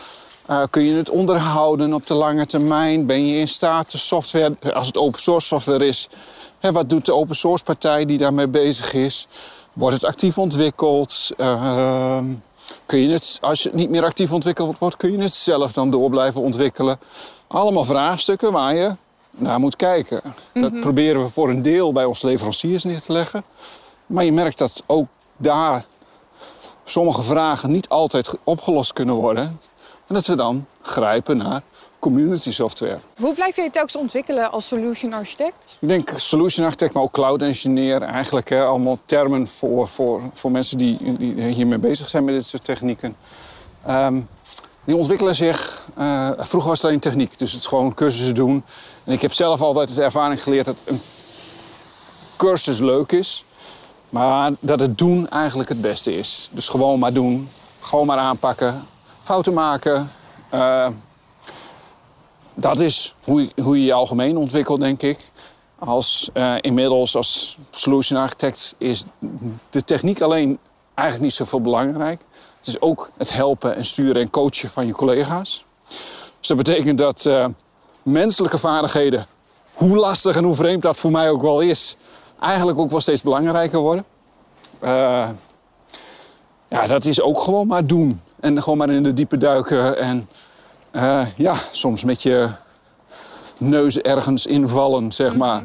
Uh, 0.50 0.64
kun 0.70 0.84
je 0.84 0.96
het 0.98 1.10
onderhouden 1.10 1.94
op 1.94 2.08
de 2.08 2.14
lange 2.14 2.46
termijn? 2.46 3.06
Ben 3.06 3.28
je 3.28 3.40
in 3.40 3.48
staat 3.48 3.92
de 3.92 3.98
software, 3.98 4.56
als 4.74 4.88
het 4.88 4.98
open 4.98 5.22
source 5.22 5.48
software 5.48 5.88
is, 5.88 6.10
hè, 6.60 6.72
wat 6.72 6.90
doet 6.90 7.06
de 7.06 7.14
open 7.14 7.36
source 7.36 7.64
partij 7.64 8.06
die 8.06 8.18
daarmee 8.18 8.48
bezig 8.48 8.94
is? 8.94 9.28
Wordt 9.74 9.96
het 9.96 10.06
actief 10.06 10.38
ontwikkeld? 10.38 11.30
Uh, 11.38 12.18
kun 12.86 13.00
je 13.00 13.10
het, 13.10 13.38
als 13.42 13.64
het 13.64 13.74
niet 13.74 13.90
meer 13.90 14.04
actief 14.04 14.32
ontwikkeld 14.32 14.78
wordt, 14.78 14.98
kun 14.98 15.12
je 15.12 15.18
het 15.18 15.34
zelf 15.34 15.72
dan 15.72 15.92
door 15.92 16.10
blijven 16.10 16.42
ontwikkelen? 16.42 17.00
Allemaal 17.48 17.86
vraagstukken 17.86 18.52
waar 18.52 18.76
je 18.76 18.96
naar 19.38 19.60
moet 19.60 19.76
kijken. 19.76 20.22
Dat 20.54 20.72
mhm. 20.72 20.82
proberen 20.82 21.22
we 21.22 21.30
voor 21.30 21.50
een 21.50 21.62
deel 21.62 21.92
bij 21.92 22.06
onze 22.06 22.26
leveranciers 22.26 22.84
neer 22.84 23.02
te 23.02 23.12
leggen. 23.12 23.44
Maar 24.06 24.26
je 24.26 24.32
merkt 24.32 24.58
dat 24.58 24.84
ook 24.86 25.08
daar 25.38 25.86
sommige 26.84 27.24
vragen 27.24 27.72
niet 27.72 27.90
altijd 27.90 28.34
opgelost 28.44 28.94
kunnen 28.94 29.16
worden. 29.16 29.44
En 30.08 30.14
dat 30.14 30.26
we 30.26 30.36
dan 30.36 30.66
grijpen 30.82 31.38
naar 31.38 31.62
community 32.00 32.52
software. 32.52 33.00
Hoe 33.20 33.34
blijf 33.34 33.56
je 33.56 33.70
telkens 33.72 33.96
ontwikkelen 33.96 34.52
als 34.52 34.68
solution 34.68 35.14
architect? 35.14 35.78
Ik 35.80 35.88
denk 35.88 36.10
solution 36.16 36.66
architect, 36.66 36.94
maar 36.94 37.04
ook 37.04 37.12
cloud 37.12 37.42
engineer. 37.42 38.02
Eigenlijk 38.02 38.50
hè, 38.50 38.64
allemaal 38.64 39.00
termen 39.06 39.48
voor, 39.48 39.88
voor, 39.88 40.22
voor 40.34 40.52
mensen 40.52 40.78
die, 40.78 41.14
die 41.18 41.42
hiermee 41.44 41.78
bezig 41.78 42.10
zijn 42.10 42.24
met 42.24 42.34
dit 42.34 42.46
soort 42.46 42.64
technieken. 42.64 43.16
Um, 43.90 44.28
die 44.88 44.96
ontwikkelen 44.96 45.36
zich. 45.36 45.88
Uh, 45.98 46.30
vroeger 46.38 46.70
was 46.70 46.82
het 46.82 46.88
alleen 46.88 47.00
techniek, 47.00 47.38
dus 47.38 47.52
het 47.52 47.68
gewoon 47.68 47.94
cursussen 47.94 48.36
doen. 48.36 48.64
En 49.04 49.14
ik 49.14 49.22
heb 49.22 49.34
zelf 49.34 49.62
altijd 49.62 49.96
de 49.96 50.04
ervaring 50.04 50.44
geleerd 50.44 50.66
dat 50.66 50.82
een 50.86 51.02
cursus 52.36 52.80
leuk 52.80 53.12
is, 53.12 53.46
maar 54.10 54.52
dat 54.60 54.80
het 54.80 54.98
doen 54.98 55.30
eigenlijk 55.30 55.70
het 55.70 55.82
beste 55.82 56.16
is. 56.16 56.50
Dus 56.52 56.68
gewoon 56.68 57.00
maar 57.00 57.14
doen, 57.14 57.50
gewoon 57.80 58.06
maar 58.06 58.18
aanpakken, 58.18 58.86
fouten 59.24 59.54
maken. 59.54 60.12
Uh, 60.54 60.88
dat 62.54 62.80
is 62.80 63.16
hoe 63.24 63.42
je, 63.42 63.62
hoe 63.62 63.80
je 63.80 63.86
je 63.86 63.94
algemeen 63.94 64.38
ontwikkelt, 64.38 64.80
denk 64.80 65.02
ik. 65.02 65.32
Als, 65.80 66.30
uh, 66.34 66.56
inmiddels 66.62 67.16
als 67.16 67.58
solution 67.72 68.22
architect 68.22 68.76
is 68.78 69.04
de 69.70 69.84
techniek 69.84 70.22
alleen 70.22 70.60
eigenlijk 70.94 71.30
niet 71.30 71.38
zoveel 71.38 71.62
belangrijk. 71.62 72.22
Het 72.68 72.76
is 72.76 72.82
ook 72.82 73.12
het 73.18 73.34
helpen 73.34 73.76
en 73.76 73.86
sturen 73.86 74.22
en 74.22 74.30
coachen 74.30 74.70
van 74.70 74.88
je 74.88 74.94
collega's. 74.94 75.66
Dus 76.40 76.48
dat 76.48 76.58
betekent 76.58 76.98
dat 76.98 77.26
uh, 77.26 77.46
menselijke 78.04 78.58
vaardigheden, 78.58 79.26
hoe 79.74 79.98
lastig 79.98 80.36
en 80.36 80.44
hoe 80.44 80.56
vreemd 80.56 80.82
dat 80.82 80.98
voor 80.98 81.12
mij 81.12 81.30
ook 81.30 81.42
wel 81.42 81.62
is, 81.62 81.96
eigenlijk 82.40 82.80
ook 82.80 82.90
wel 82.90 83.00
steeds 83.00 83.22
belangrijker 83.22 83.80
worden. 83.80 84.06
Uh, 84.84 85.30
ja, 86.68 86.88
dat 86.88 87.06
is 87.06 87.22
ook 87.22 87.40
gewoon 87.40 87.68
maar 87.68 87.86
doen. 87.86 88.22
En 88.40 88.62
gewoon 88.64 88.78
maar 88.78 88.90
in 88.90 89.04
de 89.04 89.14
diepe 89.14 89.38
duiken. 89.38 89.98
En 89.98 90.30
uh, 90.92 91.26
ja, 91.36 91.56
soms 91.72 92.04
met 92.04 92.22
je 92.22 92.50
neus 93.58 93.98
ergens 93.98 94.46
invallen, 94.46 95.12
zeg 95.12 95.36
maar. 95.36 95.64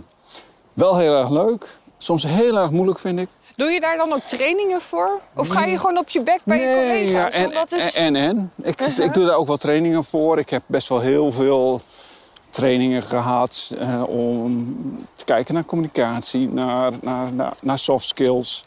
Wel 0.72 0.96
heel 0.96 1.14
erg 1.14 1.30
leuk. 1.30 1.78
Soms 1.98 2.22
heel 2.22 2.58
erg 2.58 2.70
moeilijk, 2.70 2.98
vind 2.98 3.18
ik. 3.18 3.28
Doe 3.56 3.70
je 3.70 3.80
daar 3.80 3.96
dan 3.96 4.12
ook 4.12 4.22
trainingen 4.22 4.80
voor? 4.80 5.20
Of 5.36 5.48
ga 5.48 5.64
je 5.64 5.78
gewoon 5.78 5.98
op 5.98 6.08
je 6.08 6.22
bek 6.22 6.40
bij 6.44 6.60
je 6.60 6.74
collega's? 6.74 7.10
Ja, 7.10 7.30
en, 7.30 7.66
is... 7.68 7.94
en, 7.94 8.16
en. 8.16 8.52
Ik, 8.62 8.80
ik 8.80 9.14
doe 9.14 9.24
daar 9.24 9.36
ook 9.36 9.46
wel 9.46 9.56
trainingen 9.56 10.04
voor. 10.04 10.38
Ik 10.38 10.50
heb 10.50 10.62
best 10.66 10.88
wel 10.88 11.00
heel 11.00 11.32
veel 11.32 11.80
trainingen 12.50 13.02
gehad 13.02 13.72
uh, 13.78 14.02
om 14.08 14.76
te 15.14 15.24
kijken 15.24 15.54
naar 15.54 15.64
communicatie, 15.64 16.48
naar, 16.48 16.92
naar, 17.00 17.32
naar, 17.32 17.52
naar 17.60 17.78
soft 17.78 18.06
skills. 18.06 18.64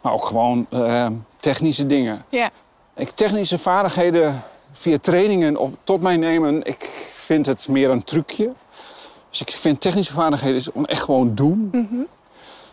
Maar 0.00 0.12
ook 0.12 0.24
gewoon 0.24 0.66
uh, 0.70 1.06
technische 1.40 1.86
dingen. 1.86 2.24
Ja. 2.28 2.50
Ik, 2.96 3.10
technische 3.10 3.58
vaardigheden 3.58 4.42
via 4.72 4.98
trainingen 5.00 5.56
op, 5.56 5.76
tot 5.84 6.00
mij 6.00 6.16
nemen, 6.16 6.64
ik 6.64 6.88
vind 7.14 7.46
het 7.46 7.68
meer 7.68 7.90
een 7.90 8.04
trucje. 8.04 8.52
Dus 9.30 9.40
ik 9.40 9.50
vind 9.50 9.80
technische 9.80 10.12
vaardigheden 10.12 10.56
is 10.56 10.72
om 10.72 10.84
echt 10.84 11.02
gewoon 11.02 11.34
doen. 11.34 11.68
Mm 11.72 11.86
-hmm. 11.90 12.06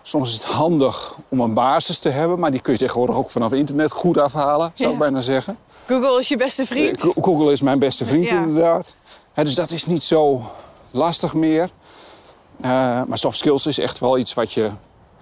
Soms 0.06 0.30
is 0.30 0.36
het 0.36 0.52
handig 0.52 1.16
om 1.30 1.40
een 1.40 1.54
basis 1.54 2.00
te 2.00 2.10
hebben, 2.10 2.40
maar 2.40 2.52
die 2.52 2.62
kun 2.62 2.74
je 2.74 2.80
tegenwoordig 2.80 3.16
ook 3.16 3.32
vanaf 3.32 3.52
internet 3.52 3.92
goed 3.92 4.18
afhalen, 4.18 4.72
zou 4.74 4.94
ik 4.94 5.00
bijna 5.00 5.22
zeggen. 5.22 5.58
Google 5.88 6.20
is 6.20 6.28
je 6.28 6.38
beste 6.38 6.66
vriend? 6.66 7.02
Eh, 7.02 7.10
Google 7.22 7.52
is 7.52 7.62
mijn 7.62 7.80
beste 7.80 8.06
vriend, 8.06 8.30
inderdaad. 8.30 8.96
dus 9.34 9.56
dat 9.56 9.72
is 9.72 9.86
niet 9.86 10.04
zo 10.04 10.42
lastig 10.92 11.34
meer. 11.34 11.70
Uh, 12.62 12.70
maar 13.04 13.18
soft 13.18 13.38
skills 13.38 13.66
is 13.66 13.78
echt 13.78 14.00
wel 14.00 14.18
iets 14.18 14.34
wat 14.34 14.54
je, 14.54 14.70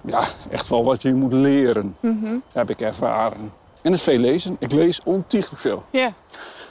ja, 0.02 0.24
echt 0.50 0.70
wel 0.70 0.84
wat 0.84 1.02
je 1.02 1.14
moet 1.14 1.34
leren. 1.34 1.96
Mm 2.00 2.20
-hmm. 2.24 2.44
heb 2.54 2.70
ik 2.70 2.82
ervaren. 2.82 3.54
En 3.82 3.92
het 3.92 4.02
veel 4.02 4.18
lezen. 4.18 4.56
Ik 4.60 4.72
lees 4.72 5.00
ontiegelijk 5.04 5.62
veel. 5.62 5.84
Ja. 5.90 6.14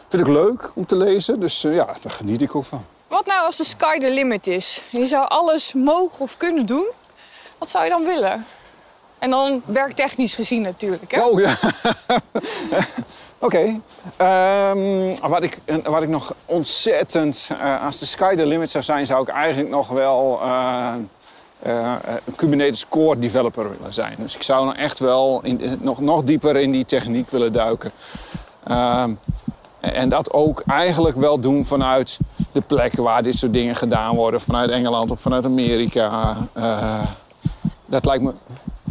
Vind 0.09 0.23
ik 0.27 0.29
leuk 0.29 0.71
om 0.75 0.87
te 0.87 0.97
lezen, 0.97 1.41
dus 1.41 1.65
uh, 1.65 1.75
ja, 1.75 1.85
daar 1.85 2.13
geniet 2.13 2.43
ik 2.43 2.55
ook 2.55 2.65
van. 2.65 2.85
Wat 3.09 3.27
nou 3.27 3.47
als 3.47 3.57
de 3.57 3.65
sky 3.65 3.99
the 3.99 4.11
limit 4.11 4.47
is? 4.47 4.83
Je 4.91 5.07
zou 5.07 5.29
alles 5.29 5.75
mogen 5.75 6.21
of 6.21 6.37
kunnen 6.37 6.67
doen. 6.67 6.87
Wat 7.61 7.71
zou 7.71 7.85
je 7.85 7.91
dan 7.91 8.05
willen? 8.05 8.47
En 9.19 9.31
dan 9.31 9.63
werktechnisch 9.65 10.35
gezien 10.35 10.63
natuurlijk, 10.63 11.11
hè? 11.11 11.23
Oh 11.23 11.41
ja. 11.41 11.57
Oké. 13.39 13.81
Ehm, 14.17 15.29
wat, 15.29 15.43
ik, 15.43 15.59
wat 15.85 16.03
ik 16.03 16.09
nog 16.09 16.35
ontzettend... 16.47 17.49
Uh, 17.53 17.85
als 17.85 17.99
de 17.99 18.07
sky 18.07 18.35
the 18.35 18.47
limit 18.47 18.71
zou 18.71 18.85
zijn, 18.85 19.07
zou 19.07 19.23
ik 19.23 19.29
eigenlijk 19.29 19.71
nog 19.71 19.89
wel... 19.89 20.41
Uh, 20.43 20.93
uh, 21.67 21.93
een 22.25 22.35
Kubernetes 22.37 22.89
core 22.89 23.19
developer 23.19 23.71
willen 23.71 23.95
zijn. 23.95 24.15
Dus 24.19 24.35
ik 24.35 24.43
zou 24.43 24.67
nog 24.67 24.77
echt 24.77 24.99
wel 24.99 25.43
nog, 25.79 26.01
nog 26.01 26.25
dieper 26.25 26.57
in 26.57 26.71
die 26.73 26.85
techniek 26.85 27.31
willen 27.31 27.53
duiken. 27.53 27.93
Ehm, 28.65 29.13
en 29.81 30.09
dat 30.09 30.33
ook 30.33 30.63
eigenlijk 30.67 31.17
wel 31.17 31.41
doen 31.41 31.65
vanuit 31.65 32.19
de 32.53 32.61
plekken 32.61 33.03
waar 33.03 33.23
dit 33.23 33.35
soort 33.35 33.53
dingen 33.53 33.77
gedaan 33.77 34.15
worden. 34.17 34.41
Vanuit 34.41 34.71
Engeland 34.71 35.11
of 35.11 35.21
vanuit 35.21 35.45
Amerika 35.45 36.37
dat 37.91 38.05
lijkt 38.05 38.23
me 38.23 38.33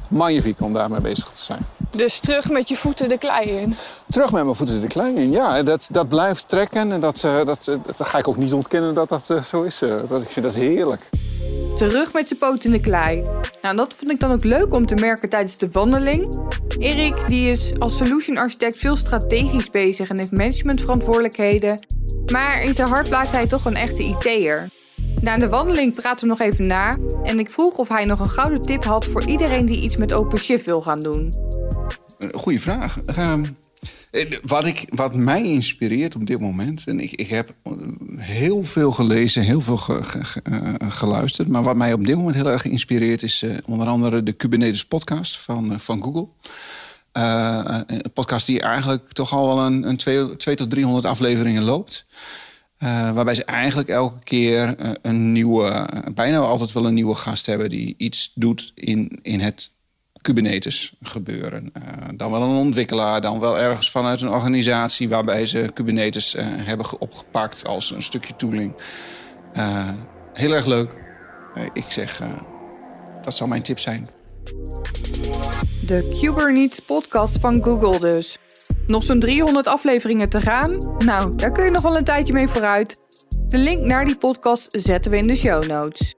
magnifiek 0.07 0.61
om 0.61 0.73
daarmee 0.73 1.01
bezig 1.01 1.27
te 1.27 1.41
zijn. 1.43 1.65
Dus 1.91 2.19
terug 2.19 2.49
met 2.49 2.69
je 2.69 2.75
voeten 2.75 3.09
de 3.09 3.17
klei 3.17 3.49
in? 3.49 3.75
Terug 4.09 4.31
met 4.31 4.43
mijn 4.43 4.55
voeten 4.55 4.81
de 4.81 4.87
klei 4.87 5.15
in, 5.15 5.31
ja. 5.31 5.63
Dat, 5.63 5.87
dat 5.91 6.09
blijft 6.09 6.47
trekken 6.47 6.91
en 6.91 6.99
dat, 6.99 7.23
uh, 7.25 7.45
dat, 7.45 7.77
dat, 7.97 8.07
ga 8.07 8.17
ik 8.17 8.27
ook 8.27 8.37
niet 8.37 8.53
ontkennen 8.53 8.93
dat 8.93 9.09
dat 9.09 9.29
uh, 9.29 9.43
zo 9.43 9.61
is. 9.61 9.81
Uh, 9.81 9.95
dat, 10.07 10.21
ik 10.21 10.29
vind 10.29 10.45
dat 10.45 10.55
heerlijk. 10.55 11.01
Terug 11.77 12.13
met 12.13 12.29
je 12.29 12.35
poot 12.35 12.63
in 12.63 12.71
de 12.71 12.79
klei. 12.79 13.21
Nou, 13.61 13.75
dat 13.75 13.93
vond 13.97 14.11
ik 14.11 14.19
dan 14.19 14.31
ook 14.31 14.43
leuk 14.43 14.73
om 14.73 14.85
te 14.85 14.95
merken 14.95 15.29
tijdens 15.29 15.57
de 15.57 15.69
wandeling. 15.71 16.39
Erik 16.79 17.27
die 17.27 17.49
is 17.49 17.71
als 17.79 17.97
solution 17.97 18.37
architect 18.37 18.79
veel 18.79 18.95
strategisch 18.95 19.69
bezig 19.69 20.09
en 20.09 20.19
heeft 20.19 20.31
managementverantwoordelijkheden. 20.31 21.87
Maar 22.31 22.61
in 22.61 22.73
zijn 22.73 22.87
hart 22.87 23.09
blijft 23.09 23.31
hij 23.31 23.47
toch 23.47 23.65
een 23.65 23.75
echte 23.75 24.03
IT'er. 24.03 24.69
Na 25.21 25.37
de 25.37 25.49
wandeling 25.49 25.95
praten 25.95 26.21
we 26.21 26.27
nog 26.27 26.39
even 26.39 26.65
na 26.65 26.97
en 27.23 27.39
ik 27.39 27.49
vroeg 27.49 27.77
of 27.77 27.89
hij 27.89 28.05
nog 28.05 28.19
een 28.19 28.29
gouden 28.29 28.61
tip 28.61 28.83
had 28.83 29.05
voor 29.05 29.25
iedereen 29.25 29.65
die 29.65 29.81
iets 29.81 29.97
met 29.97 30.13
OpenShift 30.13 30.65
wil 30.65 30.81
gaan 30.81 31.01
doen. 31.01 31.33
Goeie 32.31 32.61
vraag. 32.61 32.97
Uh, 33.17 33.33
wat, 34.41 34.65
ik, 34.65 34.85
wat 34.89 35.15
mij 35.15 35.43
inspireert 35.43 36.15
op 36.15 36.25
dit 36.25 36.39
moment, 36.39 36.87
en 36.87 36.99
ik, 36.99 37.11
ik 37.11 37.29
heb 37.29 37.53
heel 38.17 38.63
veel 38.63 38.91
gelezen, 38.91 39.43
heel 39.43 39.61
veel 39.61 39.79
uh, 39.89 40.73
geluisterd, 40.89 41.47
maar 41.47 41.63
wat 41.63 41.75
mij 41.75 41.93
op 41.93 42.05
dit 42.05 42.15
moment 42.15 42.35
heel 42.35 42.51
erg 42.51 42.65
inspireert 42.65 43.23
is 43.23 43.43
uh, 43.43 43.57
onder 43.67 43.87
andere 43.87 44.23
de 44.23 44.31
Kubernetes 44.31 44.85
podcast 44.85 45.37
van, 45.37 45.79
van 45.79 46.03
Google. 46.03 46.27
een 47.11 48.11
podcast 48.13 48.45
die 48.45 48.61
eigenlijk 48.61 49.11
toch 49.11 49.33
al 49.33 49.47
wel 49.47 49.65
een, 49.65 49.87
een 49.87 49.97
twee, 49.97 50.35
twee 50.35 50.55
tot 50.55 50.69
300 50.69 51.05
afleveringen 51.05 51.63
loopt. 51.63 52.05
Uh, 52.83 53.11
waarbij 53.11 53.35
ze 53.35 53.43
eigenlijk 53.43 53.89
elke 53.89 54.23
keer 54.23 54.81
uh, 54.81 54.91
een 55.01 55.31
nieuwe, 55.31 55.89
bijna 56.13 56.37
altijd 56.37 56.71
wel 56.71 56.85
een 56.85 56.93
nieuwe 56.93 57.15
gast 57.15 57.45
hebben 57.45 57.69
die 57.69 57.95
iets 57.97 58.31
doet 58.35 58.71
in, 58.75 59.19
in 59.21 59.39
het 59.39 59.71
Kubernetes 60.21 60.93
gebeuren. 61.01 61.71
Dan 62.15 62.31
wel 62.31 62.41
een 62.41 62.55
ontwikkelaar, 62.55 63.21
dan 63.21 63.39
wel 63.39 63.59
ergens 63.59 63.91
vanuit 63.91 64.21
een 64.21 64.29
organisatie 64.29 65.09
waarbij 65.09 65.47
ze 65.47 65.69
Kubernetes 65.73 66.35
hebben 66.39 66.99
opgepakt 66.99 67.65
als 67.65 67.91
een 67.91 68.03
stukje 68.03 68.35
tooling. 68.35 68.73
heel 70.33 70.53
erg 70.53 70.65
leuk. 70.65 70.95
ik 71.73 71.85
zeg, 71.89 72.21
dat 73.21 73.35
zou 73.35 73.49
mijn 73.49 73.61
tip 73.61 73.79
zijn. 73.79 74.09
De 75.85 76.17
Kubernetes 76.19 76.79
podcast 76.79 77.39
van 77.39 77.63
Google 77.63 77.99
dus. 77.99 78.37
Nog 78.89 79.03
zo'n 79.03 79.19
300 79.19 79.67
afleveringen 79.67 80.29
te 80.29 80.41
gaan? 80.41 80.95
Nou, 80.97 81.35
daar 81.35 81.51
kun 81.51 81.65
je 81.65 81.71
nog 81.71 81.81
wel 81.81 81.97
een 81.97 82.03
tijdje 82.03 82.33
mee 82.33 82.47
vooruit. 82.47 82.99
De 83.47 83.57
link 83.57 83.85
naar 83.85 84.05
die 84.05 84.17
podcast 84.17 84.77
zetten 84.81 85.11
we 85.11 85.17
in 85.17 85.27
de 85.27 85.35
show 85.35 85.65
notes. 85.65 86.15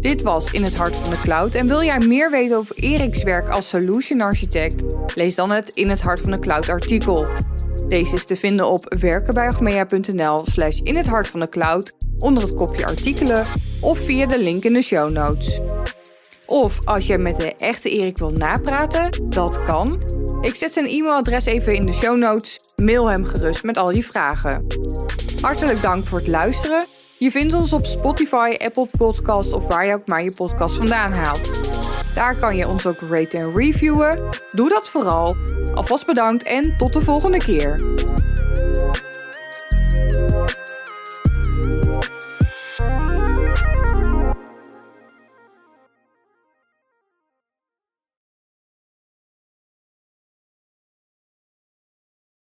Dit 0.00 0.22
was 0.22 0.52
In 0.52 0.64
het 0.64 0.76
Hart 0.76 0.96
van 0.96 1.10
de 1.10 1.20
Cloud. 1.20 1.54
En 1.54 1.66
wil 1.66 1.82
jij 1.82 1.98
meer 1.98 2.30
weten 2.30 2.56
over 2.56 2.76
Erik's 2.76 3.22
werk 3.22 3.48
als 3.48 3.68
solution 3.68 4.20
architect? 4.20 4.96
Lees 5.14 5.34
dan 5.34 5.50
het 5.50 5.68
In 5.68 5.88
het 5.88 6.00
Hart 6.00 6.20
van 6.20 6.30
de 6.30 6.38
Cloud 6.38 6.68
artikel. 6.68 7.26
Deze 7.88 8.14
is 8.14 8.24
te 8.24 8.36
vinden 8.36 8.68
op 8.68 8.94
werkenbijagmea.nl 9.00 10.46
slash 10.46 10.80
in 10.80 10.96
het 10.96 11.06
hart 11.06 11.26
van 11.26 11.40
de 11.40 11.48
cloud 11.48 11.94
onder 12.18 12.42
het 12.42 12.54
kopje 12.54 12.86
artikelen 12.86 13.44
of 13.80 13.98
via 13.98 14.26
de 14.26 14.38
link 14.38 14.64
in 14.64 14.72
de 14.72 14.82
show 14.82 15.10
notes. 15.10 15.60
Of 16.46 16.86
als 16.86 17.06
je 17.06 17.18
met 17.18 17.36
de 17.36 17.54
echte 17.54 17.90
Erik 17.90 18.18
wil 18.18 18.30
napraten, 18.30 19.28
dat 19.28 19.64
kan. 19.64 20.02
Ik 20.40 20.56
zet 20.56 20.72
zijn 20.72 20.86
e-mailadres 20.86 21.44
even 21.44 21.74
in 21.74 21.86
de 21.86 21.92
show 21.92 22.18
notes. 22.18 22.58
Mail 22.76 23.06
hem 23.06 23.24
gerust 23.24 23.62
met 23.62 23.76
al 23.76 23.92
die 23.92 24.06
vragen. 24.06 24.66
Hartelijk 25.40 25.82
dank 25.82 26.04
voor 26.04 26.18
het 26.18 26.28
luisteren. 26.28 26.84
Je 27.18 27.30
vindt 27.30 27.54
ons 27.54 27.72
op 27.72 27.86
Spotify, 27.86 28.54
Apple 28.58 28.88
Podcast 28.98 29.52
of 29.52 29.66
waar 29.66 29.86
je 29.86 29.94
ook 29.94 30.06
maar 30.06 30.22
je 30.22 30.34
podcast 30.34 30.74
vandaan 30.74 31.12
haalt. 31.12 31.50
Daar 32.14 32.36
kan 32.36 32.56
je 32.56 32.68
ons 32.68 32.86
ook 32.86 33.00
raten 33.00 33.38
en 33.38 33.54
reviewen. 33.54 34.28
Doe 34.50 34.68
dat 34.68 34.88
vooral. 34.88 35.36
Alvast 35.74 36.06
bedankt 36.06 36.42
en 36.42 36.76
tot 36.76 36.92
de 36.92 37.00
volgende 37.00 37.38
keer. 37.38 37.74